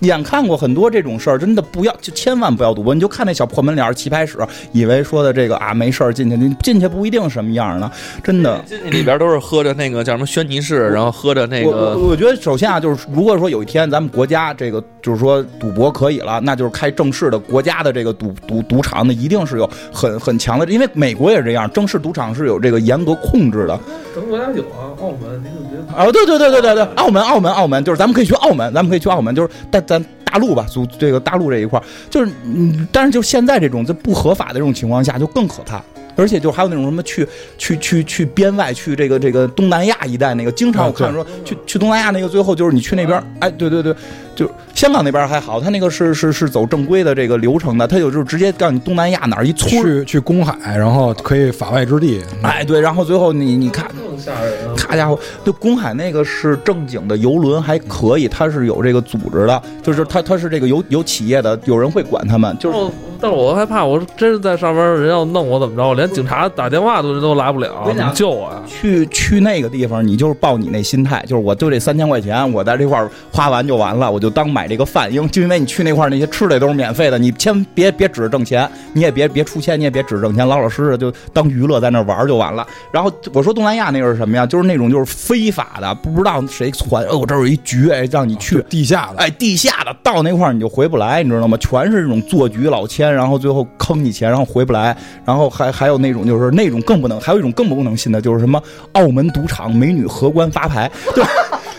[0.00, 2.94] 眼看过很多这种事儿，真的不要就千万不要赌博。
[2.94, 4.38] 你就看那小破门脸儿棋牌室，
[4.72, 7.90] 以为说的这个啊没事儿进去，你进去不一定什么样呢，
[8.22, 8.60] 真的。
[8.66, 23.78] 进去里边都是喝着那个叫什么轩尼诗，然后喝着那我我个我觉得首先啊，就是如果说有一天咱们国家这个就是说赌博可以了，那就是开正式的国家的这个赌赌赌场，那一定是有很很强的，因为美国也是这样，正式赌场是有这个严格控制的。
[24.14, 29.93] 咱们国家有啊，澳门，你怎么别啊，对对对对对对，澳门澳门澳门，就是咱们可以去澳门，咱们可以去澳门，就是但咱
[30.24, 35.82] 大陆吧，组这个大陆这一块儿，就是嗯，但是就现在这种在不合法的这种情况下，就更可怕。
[36.16, 37.26] 而且就还有那种什么去
[37.58, 43.92] 去去去边外去这个这个东南亚一带那个，经常我看说去去东南亚那个，最后就是你去那边，哎，对对对，
[44.34, 52.20] 就香港那边还好，他那个是是是走正规的这个流程的，他有就是直接告诉你东南亚哪儿一村，去去公海，然后可以法外之地。
[52.42, 54.74] 哎对，然后最后你你看更吓人啊！
[54.88, 67.70] 好家伙，就公海那个是正经的游轮，还可以，它是有这个组织的，就是它它是这个有有企业的，有人会管他们，就是但是我害怕，我真是在上边人要弄我怎么着，我连警察打电话都都来不了，
[68.14, 68.62] 救我呀？
[68.66, 82.66] 去去那个地方，你就是抱你那心态，就是我就这三千块钱，我在这块儿花完就完了，我就当买这个饭，因为就因为你去那块儿那些吃的都是免费的，你千别别指着挣钱，你也别别出钱，你也别指着挣钱，老老实实就当娱乐在那玩儿就完了。
[82.90, 84.46] 然后我说东南亚那个是什么呀？
[84.46, 88.64] 就是那种就是非法的，不知道谁传，哦，我这儿有一局，哎，让你去。
[88.70, 91.58] 地下的，哎，地下的到那块儿你就回不来，你知道吗？
[91.58, 94.96] 全是这种做局老千，然后最后坑你钱，然后回不来，
[95.26, 98.62] 然后还还有那种就是那种更不能，还有一种更不能信的，就是什么
[98.92, 101.30] 澳门赌场美女荷官发牌，对吧？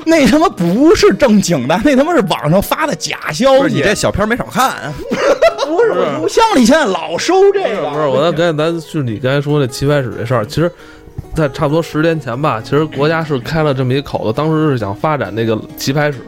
[0.08, 3.76] 那他妈不是正经的，那他妈是网上发的假消息。
[3.76, 4.94] 你这小片儿没少看啊，
[5.66, 10.72] 不是我邮箱里现在老收这个，不是，我再跟咱就是你刚才说那棋牌室这事儿，其实，
[11.34, 16.20] 在差不多十年前吧，其实国家是开了这么一口子，当时是想发展那个棋牌室，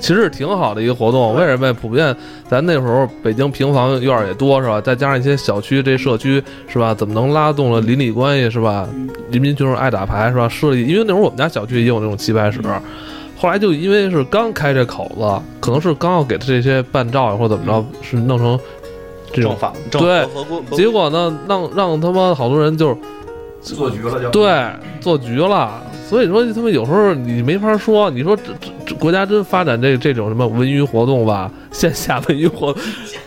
[0.00, 1.34] 其实是挺好的一个活动。
[1.34, 1.72] 为什么？
[1.74, 2.14] 普遍
[2.48, 4.80] 咱那时候北京平房院儿也多是吧？
[4.80, 6.94] 再加上一些小区这社区是吧？
[6.94, 8.88] 怎么能拉动了邻里关系是吧？
[9.30, 10.48] 人民群众爱打牌是吧？
[10.48, 12.60] 设立，因为那时候我们家小区也有那种棋牌室。
[13.38, 18.58] 后来就因为是刚开这口子，可能是刚要给他这些办照或者怎么着，是弄成
[19.32, 20.26] 这种正法正对
[20.76, 22.96] 结果呢，让让他妈好多人就是
[23.74, 24.28] 做局了就。
[24.30, 24.66] 对
[25.00, 32.82] 做局了，所以说他们有时候你没法说，你说这这这国家真发展这这种什么文娱活动吧，线下文娱活动，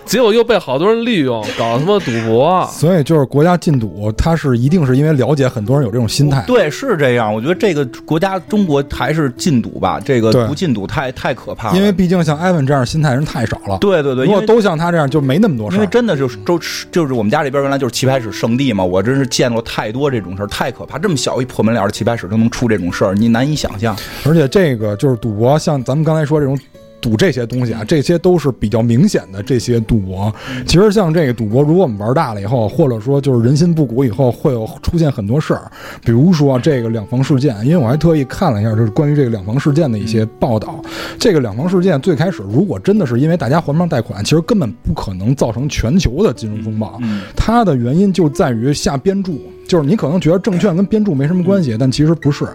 [0.06, 2.68] 结果又被好多人利用，搞他妈赌博。
[2.70, 6.44] 所以就是国家禁赌，它是一定是因为了解很多人有这种心态。
[6.46, 7.34] 对，是这样。
[7.34, 11.78] 我觉得这个国家中国还是禁赌吧，这个不禁赌太太可怕了。
[11.78, 13.78] 因为毕竟像艾文这样心态人太少了。
[13.78, 15.80] 对对对，因为如果都像他这样，就没那么多事儿。
[15.80, 16.60] 因为真的就是周
[16.92, 21.00] 就是我们家这边原来就是棋牌室圣地嘛，我真是见过太多这种事儿，太可怕。
[21.00, 23.96] 这么小一破门脸的棋牌室都能出这种事儿，你难以想象。
[24.26, 26.60] 而且这个就是赌博，像咱们刚才说这种
[27.02, 30.34] 赌这些东西啊，这些都是比较明显的这些赌博。
[30.66, 35.72] 其实像这个赌博，如果我们玩大了以后，或者说就是人心不古以后，会有出现很多事儿，
[36.06, 37.56] 比如说这个两房事件。
[37.64, 40.80] 因为我还特意看了一下，就是关于这个两房事件的一些报道。
[41.20, 46.98] 这个两房事件最开始，如果真的是因为大家还不上贷款，其实根本不可能造成全球的金融风暴。
[47.02, 52.48] 嗯，它的原因就在于下边注，就是你可能觉得证券跟编注没什么关系，但其实不是。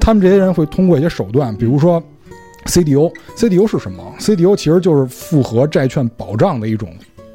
[0.00, 2.02] 他们这些人会通过一些手段，比如说
[2.66, 6.88] CDO，CDO 是什么？CDO 其实就是复合债券保障的一种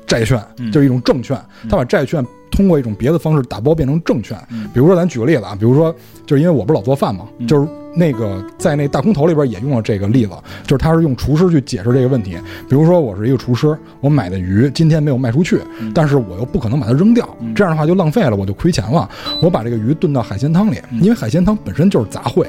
[0.08, 1.40] 债券，嗯就是一种证券。
[1.70, 4.38] 他把债券通过一种别的方式打包变成证券。
[4.50, 5.94] 嗯比如说，咱举个例子啊，比如说，
[6.26, 10.34] 就是因为我不是老做饭嘛，嗯就是那个在那大空头里边也用了这个例子，
[10.64, 12.38] 就是他是用厨师去解释这个问题。
[12.68, 19.10] 比如说，我是一个厨师，我买的鱼今天没有卖出去，嗯但是我又不可能把它扔掉，这样的话就浪费了，我就亏钱了。
[19.42, 22.46] 我把这个鱼炖到海鲜汤里，嗯因为海鲜汤本身就是杂烩，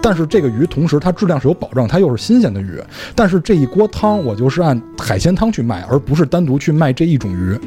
[0.00, 2.80] 但是这个鱼同时它质量是有保证，它又是新鲜的鱼。
[3.14, 7.58] 但是这一锅汤我就是按海鲜汤去卖，而不是单独去卖这一种鱼。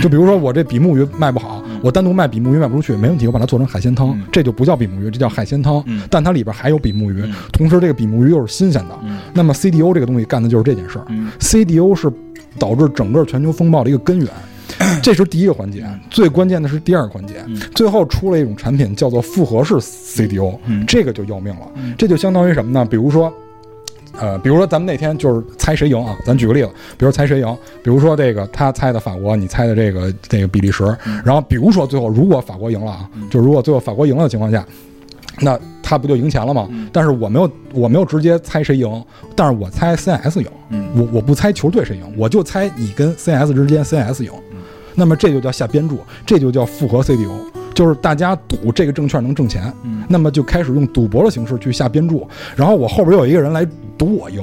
[0.00, 8.98] 就比如说我这比目鱼卖不好，我单独卖比目鱼卖不出去，没问题，我把它做成海鲜汤嗯，这就不叫比目鱼，这叫海鲜汤嗯，但它里边还有比目鱼嗯，同时这个比目鱼又是新鲜的。
[9.02, 12.10] 嗯那么 CDO 这个东西干的就是这件事儿嗯，CDO 是
[12.58, 14.28] 导致整个全球风暴的一个根源。
[15.02, 17.56] 这是第一个环节，最关键的是第二个环节嗯。
[17.74, 21.94] 最后出了一种产品叫做复合式 CDO，嗯这个就要命了嗯。
[21.98, 22.84] 这就相当于什么呢？
[22.84, 23.32] 比如说，
[24.18, 30.84] 呃，比如说咱们那天就是猜谁赢啊，咱举个例子，比如猜谁赢，比如说这个他猜的法国，你猜的这个这个比利时，
[31.24, 34.64] 然后比如说最后如果法国赢了啊，就如果最后法国赢了的情况下，
[35.40, 36.68] 那他不就赢钱了吗？
[36.92, 39.04] 但是我没有我没有直接猜谁赢，
[39.34, 40.88] 但是我猜 CS 赢，嗯。
[40.94, 44.32] 我我不猜球队谁赢，我就猜你跟 CS 之间 CS 赢，
[44.94, 47.30] 那么这就叫下边注，这就叫复合 CDO，
[47.74, 53.66] 就是大家赌这个证券能挣钱，嗯那么就开始用赌博的形式去下边注，然后我后边有一个人来
[53.96, 54.42] 赌我赢，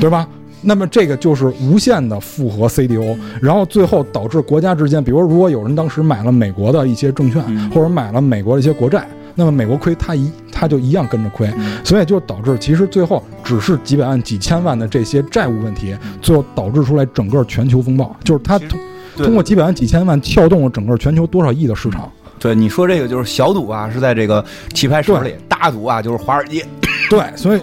[0.00, 0.26] 对吧？
[0.64, 7.68] 那么这个就是无限的复合 CDO，然后最后导致国家之间，比如如果有人当时买了美国的一些证券，嗯。
[7.70, 9.04] 或者买了美国的一些国债，
[9.34, 11.52] 那么美国亏，他一他就一样跟着亏，
[11.82, 18.78] 所以就导致其实最后只是几百万、几千万的这些债务问题，最后导致出来整个全球风暴，就是它通
[19.16, 22.08] 通过几百万、几千万撬动了整个全球多少亿的市场。
[22.42, 26.66] 对，你说这个就是小赌啊，是在这个棋牌室里；大赌啊，就是华尔街。
[27.08, 27.60] 对，所以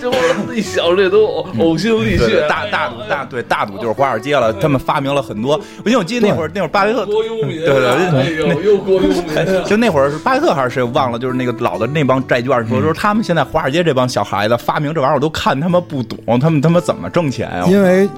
[0.00, 2.46] 就我一想这都呕心沥血。
[2.48, 5.60] 大大赌大对大赌就是华尔街了，他们发明了很多。
[5.84, 9.64] 因为我记得那会儿那会儿巴菲特，国庸民，对对对又国庸民。
[9.68, 17.66] 就那会儿是巴菲特还是谁忘了，就是那个老的那帮债券说，说他们现在华尔街这帮小孩子发明这玩意儿，我都看他们不懂，他们他妈怎么挣钱呀？
[17.68, 18.08] 因为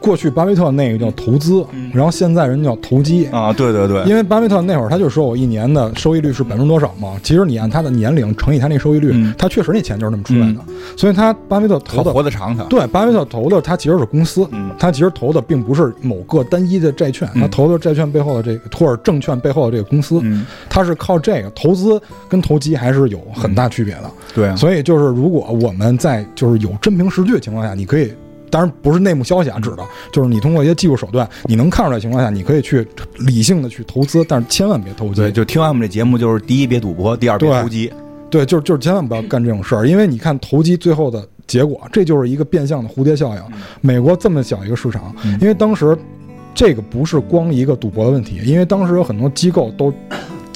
[0.00, 3.26] 过去巴菲特那个叫投资，然后现在人叫投机。
[3.26, 9.34] 啊，对对对，因为巴菲特那会儿他就说我一年的收益率是百分之多少嘛，其实你按他的年龄乘以他那收益率，嗯。
[9.36, 10.60] 他确实那钱就是那么出来的，
[10.96, 12.64] 所以他巴菲特投的活得长他。
[12.64, 14.70] 对，巴菲特投的他其实是公司，嗯。
[14.78, 17.42] 他其实投的并不是某个单一的债券，嗯。
[17.42, 24.10] 他投的债券背后的这个或者证券背后的这个公司，嗯，他是靠这个投资跟投机还是有很大区别的。
[24.34, 28.12] 对啊，所以就是如果我们在就是有真凭实据的情况下，你可以。
[28.50, 29.78] 当然不是内幕消息啊，指的
[30.12, 32.86] 就是你通过一些技术手段，你能看出来的情况下，你可以去
[33.18, 35.14] 理性的去投资，但是千万别投机。
[35.16, 37.92] 对，就听完我们这节目，就是第一别赌博，第二别投机。
[38.30, 43.42] 对，就是就是千万不要干这种事儿，因为你看投机最后的结果，这就是一个变相的蝴蝶效应。
[43.80, 45.96] 美国这么小一个市场，因为当时
[46.54, 49.92] 这个不是光一个赌博的问题，因为当时有很多机构都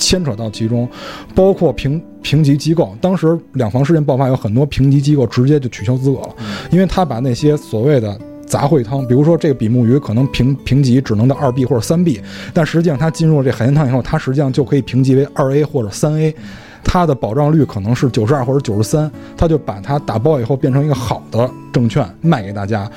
[0.03, 0.89] 牵扯到其中，
[1.35, 2.95] 包括评评级机构。
[3.01, 6.29] 当时两房事件爆发，有很多评级机构直接就取消资格了，
[6.71, 8.19] 因为他把那些所谓的。
[8.45, 12.21] 杂烩汤，比如说这个比目鱼可能评评级只能到二 B 或者三 B，
[12.53, 16.35] 但实际上它进入了这海鲜汤以后，它实际上就可以评级为二 A 或者三 A，
[16.85, 22.91] 它的保障率可能是九十二或者九十三，他就把它打包以后变成一个好的证券卖给大家。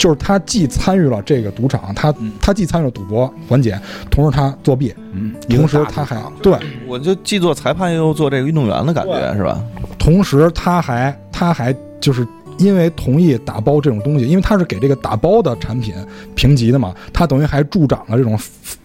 [0.00, 3.78] 就是他既参与了这个赌场，他他既参与了赌博环节，
[4.10, 9.62] 同时他作弊，嗯，同时他还对，我就既做裁判又做这个运动员的感觉是吧？
[9.98, 12.26] 同时他还他还就是
[12.56, 15.94] 因为同意打包这种东西，因为他是给这个打包的产品
[16.34, 18.38] 评级的嘛，他等于还助长了这种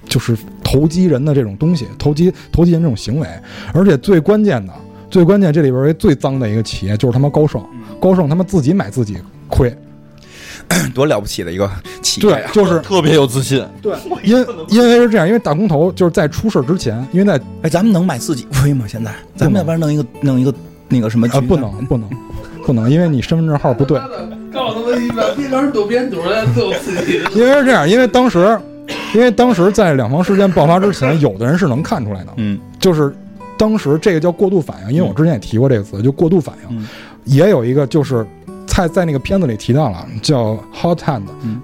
[0.10, 3.28] 就是投机人的这种东西，投机投机人这种行为，
[3.74, 4.74] 而且最关键的。
[5.10, 7.64] 最关键，这里边儿最脏的一个企业就是他妈高盛，
[8.02, 9.74] 高盛他妈自己买自己亏，
[10.94, 11.70] 多了不起的一个
[12.02, 13.94] 企业对！，就是特别有自信，对，
[14.24, 14.38] 因
[14.70, 18.86] 因为是这样，因为大空头就是在出事之前，因为在哎，咱们能买自己亏吗？
[18.88, 20.54] 现在咱们要不然弄一个弄一个
[20.88, 22.10] 那个什么啊不能不能
[22.66, 24.00] 不能，因为你身份证号不对，
[24.54, 27.22] 告诉他们一边边边赌边赌的都有自己。
[27.36, 28.60] 因为是这样，因为当时，
[29.14, 33.14] 因为当时在两房事件爆发之前，有的人是能看出来的，嗯就是
[33.58, 36.88] 当时这个叫过度反应，因为我之前也提过这个词，就过度反应，嗯
[37.26, 38.26] 也有一个就是
[38.76, 41.22] 在在那个片子里提到了，叫 hot hand。
[41.44, 41.62] 嗯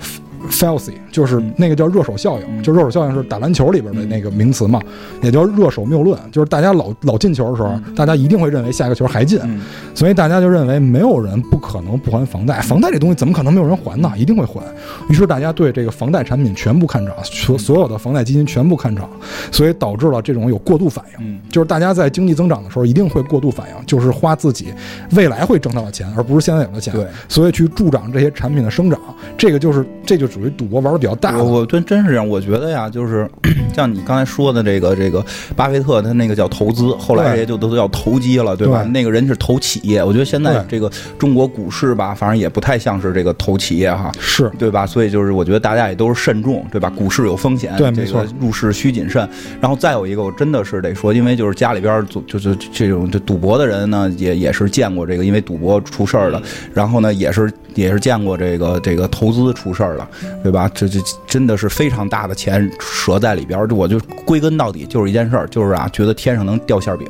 [0.50, 4.82] Fallacy 就是嗯那个叫热手效应，嗯就热手效应是打篮球里边的那个名词嘛，
[5.22, 9.62] 也叫热手谬论，就是大家老老进球的时候，大家一定会认为下一个球还进，嗯
[9.94, 14.12] 所以大家就认为没有人不可能不还房贷，房贷这东西怎么可能没有人还呢？
[14.18, 14.62] 一定会还。
[15.10, 19.10] 于是大家对这个房贷产品全部看涨，所所有的房贷基金全部看涨，
[19.52, 21.26] 所以导致了这种有过度反应。
[21.28, 24.68] 嗯就是大家在经济增长的时候一定会过度反应，就是花自己
[25.16, 26.94] 未来会挣到的钱，而不是现在有的钱。
[26.94, 29.00] 对，所以去助长这些产品的生长，
[29.38, 31.43] 这个就是这就属于赌博玩的比较大的。
[31.43, 33.29] 我我真真是这样，我觉得呀，就是
[33.75, 35.23] 像你刚才说的这个这个
[35.55, 38.84] 巴菲特他那个叫投资，后来对也就都都叫投机了，对吧？
[38.84, 44.11] 对那个人是投企业，我觉得现在这个中国股市吧，反正也不太像是这个投企业哈。
[44.19, 44.86] 是对吧？
[44.86, 46.89] 所以就是我觉得大家也都是慎重，对吧？
[46.89, 49.27] 股市有风险，这对没错个入市需谨慎。
[49.59, 56.41] 然后再有一个，我真的是得说，因为就是家里边就就是这种就赌博的人呢，也也是见过这个，因为赌博出事儿的。
[56.73, 60.07] 然后呢，也是也是见过这个这个投资出事儿的，
[60.43, 60.69] 对吧？
[60.74, 62.69] 这这真的是非常大的钱
[63.05, 63.67] 折在里边儿。
[63.72, 67.07] 我就归根到底就是一件事儿，就是啊，觉得天上能掉馅饼，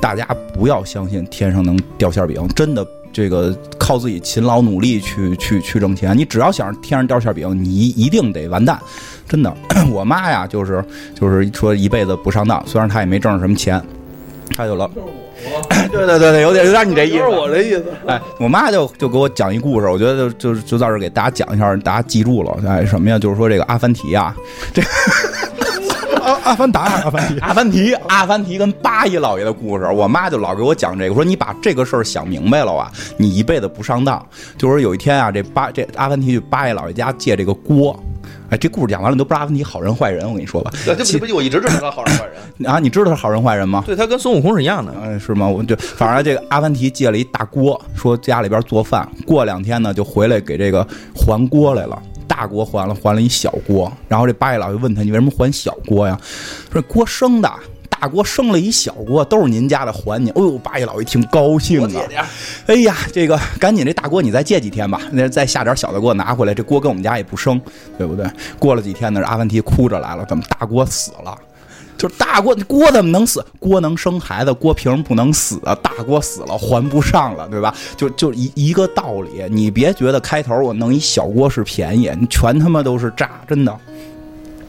[0.00, 2.86] 大家不要相信天上能掉馅饼，真的。
[3.10, 8.78] 这个靠自己勤劳努力去去去挣钱，你只要想让天上掉馅饼，你一定得完蛋，
[9.26, 9.52] 真的。
[9.90, 10.84] 我妈呀，就是
[11.18, 13.82] 就是说一辈子不上当，虽然她也没挣着什么钱，
[14.54, 14.88] 她就老。
[15.90, 17.84] 对 对对对，有点有点你这意思，我这意思。
[18.06, 22.58] 哎，我妈就就给我讲一故事，我觉得就就就在这儿给大家讲一下，大家记住了。
[22.66, 23.18] 哎，什么呀？
[23.18, 24.34] 就是说这个阿凡提啊，
[24.74, 24.82] 这
[26.20, 27.38] 阿阿凡达阿凡提？
[27.40, 34.24] 阿凡提，阿凡提跟八爷老爷的故事，我妈就老给我讲这个，说你把这个事儿想明白了啊，你一辈子不上当。
[34.56, 37.98] 就是有一天啊，这八这阿凡提去八爷老爷家借这个锅。
[38.50, 40.26] 哎，这故事讲完了，你都不知道阿凡提好人坏人。
[40.26, 42.34] 我跟你说吧，对不不，我一直知道他好人坏人
[42.70, 42.78] 啊。
[42.78, 43.82] 你知道他好人坏人吗？
[43.86, 45.46] 对他跟孙悟空是一样的，哎，是吗？
[45.46, 52.02] 我就反正这个阿凡提借了一大锅，说家里边做饭，过两天呢就回来给这个还锅来了。
[52.26, 53.92] 大锅还了，还了一小锅。
[54.06, 56.16] 然后这八爷老就问他：“你为什么还小锅呀？”
[56.72, 57.50] 说：“锅生的。”
[58.00, 60.30] 大锅生了一小锅，都是您家的，还你。
[60.30, 61.82] 哎呦，八爷老一听高兴
[62.14, 62.26] 啊！
[62.66, 66.54] 哎呀，这个赶紧这大锅你再借几天吧，那再下点小的给我拿回来。
[66.54, 67.60] 这锅跟我们家也不生，
[67.96, 68.24] 对不对？
[68.58, 71.36] 过了几天呢，阿凡提哭着来了，怎么大锅死了？
[71.96, 73.44] 就是大锅锅怎么能死？
[73.58, 75.74] 锅能生孩子，锅凭不能死啊？
[75.82, 77.74] 大锅死了还不上了，对吧？
[77.96, 83.76] 就就一一个道理，你别觉得开头我弄一小锅是便宜，你全他妈都是诈，真的。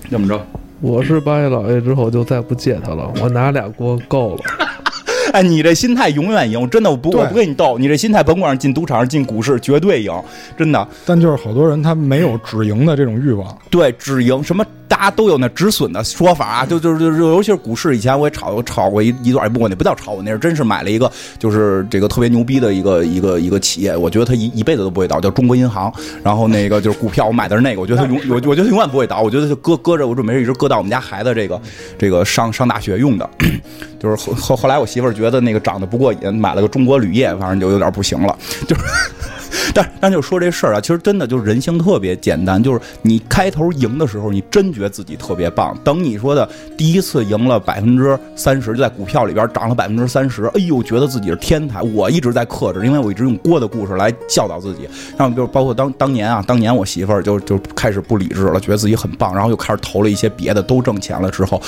[0.09, 0.43] 怎么着？
[0.81, 4.43] 我是八爷老爷之后就再不借他了，我拿俩锅够了。
[5.33, 10.11] 哎，你这心态永远赢，真的，我不我不跟你斗，你这心态甭管是进赌场进股市，绝对赢，
[10.57, 10.87] 真的。
[11.05, 14.65] 但就是好多人他没有止盈的这种欲望，对，止盈什么？
[14.89, 25.93] 大家都有那止损的说法啊，就就是就尤其是股市，以前我也炒炒过一一段，不过那不叫炒，我那是真是买了一个，就是这个特别牛逼的一个一个一个企业，我觉得它一一辈子都不会倒，叫中国银行。
[26.23, 31.61] 然后那个就是股票，我买的是那个，我觉得它永我我觉得永远不会倒，我觉得就搁搁着，我准备一直搁到我们家孩子这个
[31.97, 33.29] 这个上上大学用的。
[33.99, 38.35] 就是后后后来我媳妇儿觉得那个长得不过瘾，买了个中国铝业，反正就有点不行了，
[38.67, 38.81] 就是。
[39.73, 45.77] 但但就说这事儿啊，其实真的就是人性特别简单，就是你开头赢的时候，你真觉觉得自己特别棒。
[45.83, 51.81] 等你说的第一次赢了百分之三十，就在股票里边涨了百分之三十，哎呦，觉得自己是天才。
[51.81, 54.89] 我一直在克制，因为我一直用郭的故事来教导自己。
[55.17, 61.61] 然后就包括当当年啊，当年我媳妇儿就就开始不理智了，觉得自己很棒，然后又开始投了一些别的，都挣钱了之后。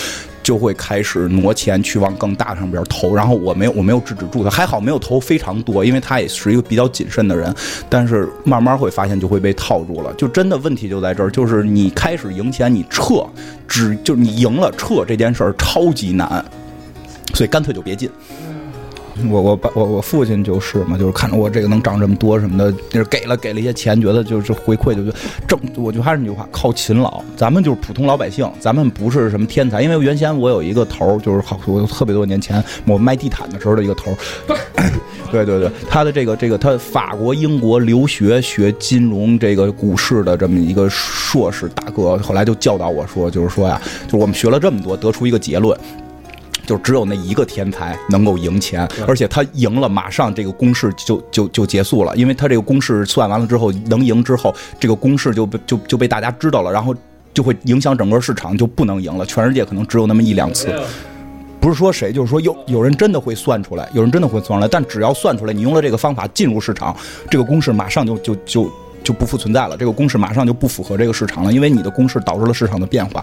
[0.43, 7.53] 就会开始挪钱去往更大上边投，然后我没有我没有制止住他，还好没有投非常多，因为他也是一个比较谨慎的人。
[7.87, 13.25] 但是慢慢会发现就会被套住了，就真的问题就在这儿，就是你开始赢钱你撤，
[13.67, 16.45] 只就是你赢了撤这件事儿超级难，
[17.33, 18.07] 所以干脆就别进。
[19.29, 25.11] 我我爸我我父亲就是嘛，就是看着我这个能涨这么多什么的，就是给了给了一些钱，觉得就是回馈，就就
[25.47, 25.59] 挣。
[25.75, 27.21] 我就还是那句话，靠勤劳。
[27.35, 29.81] 咱们就是普通老百姓，咱们不是什么天才。
[29.81, 34.15] 因为原先我有一个头，就是好我特别多年前我卖地毯的时候的一个头。
[35.31, 45.77] 对对对，他的这个这个他法国英国留学学金融这个股市的这么一个硕士大哥，后来就教导我说，就是说呀，就我们学了这么多，得出一个结论。
[46.65, 56.95] 就只有那一个天才能够赢钱，而且他赢了，马上这个公式就就就结束了，因为他这个公式算完了之后能赢之后，这个公式就被就就被大家知道了，然后
[57.33, 59.25] 就会影响整个市场，就不能赢了。
[59.25, 60.73] 全世界可能只有那么一两次，
[61.59, 66.95] 不是说谁，就是说有有人真的会算出来，有人真的会算出来，但只要算出来，你用了这个方法进入市场，
[67.29, 68.71] 这个公式马上就就就。
[69.03, 73.21] 就不复存在了，这个公式马上就不符合这个市场了，因为你的公式导致了市场的变化。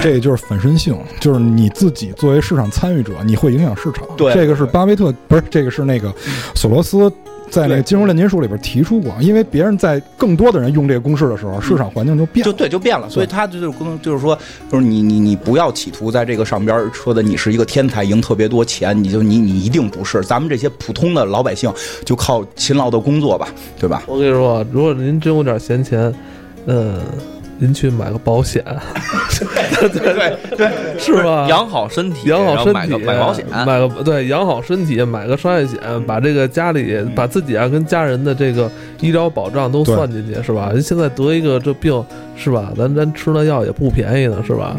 [0.00, 4.06] 这就是反身性，就是你自己作为市场参与者，你会影响市场。
[4.16, 6.12] 对，这个是巴菲特，不是这个是那个
[6.54, 7.10] 索罗斯。
[7.50, 13.08] 在那个金融炼金术里边提出过，因为别人在更多的人用这个公式的时候，市场环境就变，就对，就变了。
[13.08, 14.36] 所以他就是跟就是说，
[14.70, 20.22] 就是你你你不要企图在这个上边说的你是一个天才，赢特别多钱，你就你你一定不是。
[20.22, 21.72] 咱们这些普通的老百姓
[22.04, 24.02] 就靠勤劳的工作吧，对吧？
[24.06, 26.12] 我跟你说，如果您真有点闲钱，
[26.66, 27.00] 嗯。
[27.58, 28.62] 您去买个保险，
[29.38, 31.46] 对对对对，是吧？
[31.48, 40.70] 养好身体，养好身体，买个保险，买个对，养好身体，买个商业险，把这个家里，把自己啊跟家人的这个医疗保障都算进去，是吧？
[40.72, 42.04] 人现在得一个这病，
[42.36, 42.72] 是吧？
[42.76, 44.76] 咱咱吃那药也不便宜呢，是吧？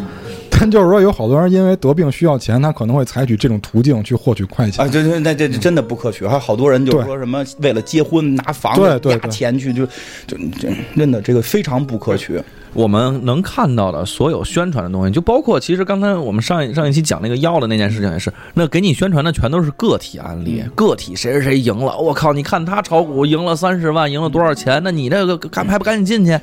[0.60, 4.90] 但就是说，有好多人因为得病需要钱，他可能会采取这种途径去获取快钱啊！
[4.92, 6.26] 这这那这真的不可取。
[6.26, 9.86] 还有好多人就是说什么为了结婚拿房子压钱去，就
[10.26, 12.42] 就这真的这个非常不可取。
[12.74, 24.82] 我们能看到的所有宣传的东西，就包括其实刚才我们上一上一期讲那个药的那件事情也是，那给你宣传的全都是个体案例，个体谁谁谁赢了，我靠，你看他炒股赢了三十万，赢了多少钱？
[24.84, 26.40] 那你这个赶还不赶紧进去？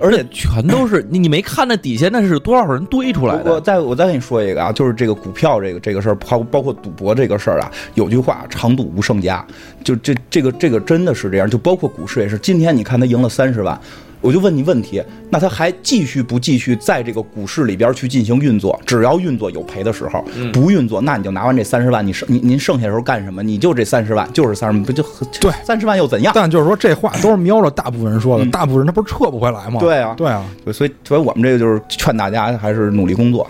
[0.00, 3.60] 而且全都是你，你没看那底下那是多少人堆出来的我？
[3.60, 9.44] 再我再跟你说一个啊，就是这个股票这个这个事儿，包包括赌博这个事儿啊，有句话“长赌无胜家”，
[9.82, 12.38] 就这这个这个真的是这样，就包括股市也是。
[12.38, 13.76] 今天你看他赢了三十万，
[14.20, 18.78] 我就问你问题，那他还继续不继续在这个股市里边去进行运作？
[18.84, 23.42] 只要运作有赔的时候，不运作，那你就拿完这三十万，你剩你您剩下的时候干什么？
[23.42, 25.02] 你就这三十万，就是三十万，不就
[25.40, 26.32] 对三十万又怎样？
[26.34, 29.78] 但就是说这话都是瞄着大部分人说的，嗯大部分人他不是撤不回来吗？
[29.80, 33.46] 对啊对啊，对所以所以我们这个就是劝大家还是努力工作，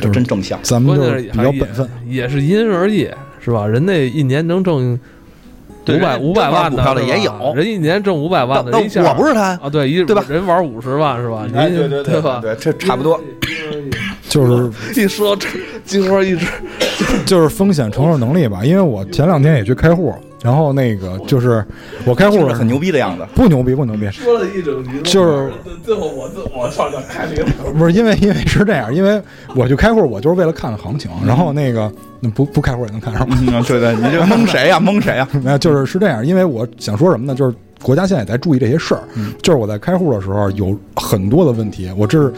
[0.00, 0.58] 这真正向。
[0.62, 1.88] 咱们关就是比较本分。
[2.08, 3.08] 也是因人而异，
[3.40, 3.66] 是吧？
[3.66, 4.98] 人那一年能挣对
[5.86, 11.46] 五百人五百万挣股票的也有人一年挣五百万的，但人一下我不是他，啊，对，一对吧人玩五十万是吧？
[11.54, 12.38] 哎，您对对对吧？
[12.42, 13.20] 对，这差不多。
[14.28, 15.48] 就是 一说这
[15.84, 16.46] 金花一直
[17.26, 21.64] 就是风险承受能力吧，因为我前两天也去开户，然后那个就是
[22.04, 23.24] 我开户听着很牛逼的样子。
[23.34, 25.52] 不牛逼不牛逼，说了一整局，就是
[25.84, 29.20] 最后我自我上这开了一个不是因为因为是这样，因为
[29.54, 31.90] 我去开户，我就是为了看看行情，然后那个
[32.20, 33.36] 那不不开户也能看上吗？
[33.40, 34.78] 嗯，对对，你这蒙谁呀？
[34.80, 35.28] 蒙谁呀？
[35.42, 37.34] 没有，就是是这样，因为我想说什么呢？
[37.34, 39.02] 就是国家现在也在注意这些事儿，
[39.42, 42.32] 就是我在开户的时候有很多的问题，我这是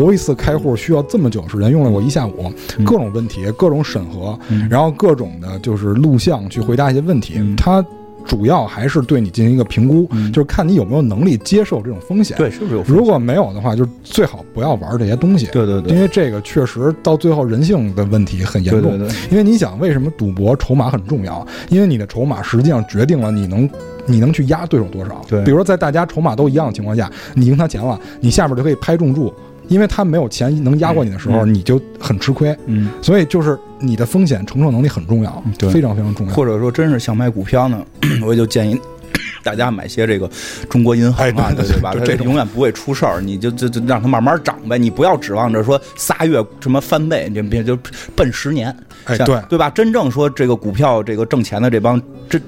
[0.00, 2.52] 头一次开户需要这么久时间，用了我一下午，
[2.84, 4.38] 各种问题，各种审核，
[4.70, 7.84] 然后各种的就是录像去回答一些问题，它。
[8.26, 12.36] 主要还是对你进行一个评估，就是看你有没有能力接受这种风险。
[12.36, 12.82] 对，是不是有？
[12.86, 15.46] 如果没有的话，就最好不要玩这些东西。
[15.46, 18.82] 对对对因为这个确实到最后人性的问题很严重。
[18.82, 21.44] 对对对因为你想，为什么赌博筹码很重要？
[21.70, 23.68] 因为你的筹码实际上决定了你能。
[24.06, 25.22] 你能去压对手多少？
[25.28, 29.32] 对比如说在大家筹码都一样的情况下，你赢他钱了，你下边就可以拍重注，
[29.70, 32.54] 因为他没有钱能压过你的时候，嗯你就很吃亏。
[32.66, 36.34] 嗯，所以就是你的风险承受能力很重要，对非常非常重要。
[36.34, 37.82] 或者说真是想买股票呢，
[38.22, 38.78] 我也就建议。
[39.42, 40.28] 大家买些这个
[40.68, 41.94] 中国银行啊，哎对吧？
[42.04, 47.76] 这种永远不会出事儿，你就就就让它慢慢涨呗，你不要指望着说仨月什么翻倍，你别就
[48.14, 49.70] 奔十年，哎对对吧？
[49.70, 52.40] 真正说这个股票这个挣钱的这帮真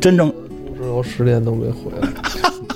[0.00, 0.28] 真正
[0.76, 2.08] 之后十年都没回来，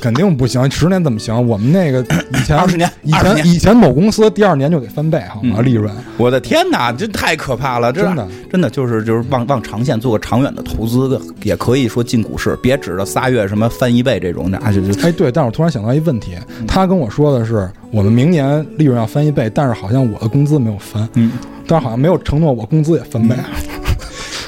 [0.03, 1.47] 肯定不行，十年怎么行？
[1.47, 5.59] 我们那个 以前二十年以前以前某公司第二年就得翻倍，好吗？
[5.59, 7.93] 嗯利润我的天哪，这太可怕了！
[7.93, 21.31] 真的真的就是就是往往长线做个长远的投资，也可以说进股市，别指着仨月什么翻一倍这种，那就就哎，对，但是我突然想到一问题，嗯他跟我说的是我们明年利润要翻一倍，但是好像我的工资没有翻，嗯，
[21.69, 23.37] 但是好像没有承诺我工资也翻倍。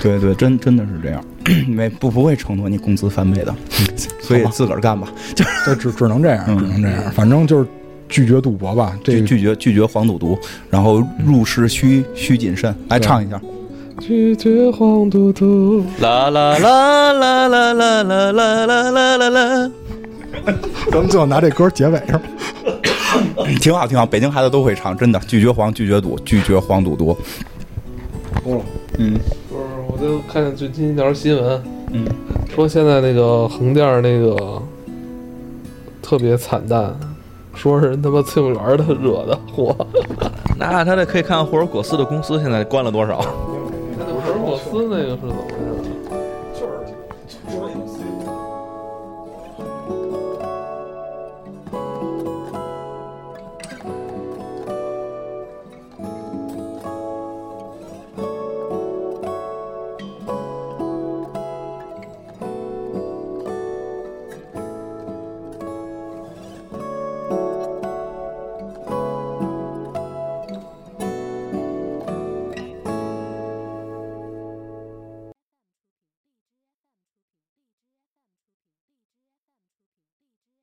[0.03, 1.25] 对对，真真的是这样，
[1.69, 3.55] 没不不会承诺你工资翻倍的，
[4.21, 7.69] 所以自个儿干吧，就就只只能这样，嗯只能这样，反正就是
[8.09, 8.99] 拒绝赌博吧。
[9.05, 10.39] 这拒拒绝拒绝黄赌毒，
[10.71, 12.75] 然后入市需需谨慎。
[12.89, 13.41] 来唱一下，
[14.01, 15.85] 拒绝黄赌毒。
[16.01, 19.71] 啦啦啦啦啦啦啦啦啦啦啦啦。
[20.91, 22.23] 咱们最后拿这歌结尾是吧？
[23.61, 27.17] 挺好挺好，北京孩子都会唱，真的拒绝黄拒绝赌拒绝黄赌毒。
[28.45, 28.65] 够了。
[28.99, 29.15] 嗯
[29.49, 29.64] 不是，我
[30.05, 32.05] 就看见最近一条新闻，嗯，
[32.55, 34.61] 说现在那个横店那个
[36.03, 36.95] 特别惨淡，
[37.55, 39.75] 说是人他妈崔永元的惹的祸。
[40.61, 43.25] 那他这可以看看霍尔果斯的公司现在关了多少？
[43.99, 45.64] 那霍尔果斯那个是怎么回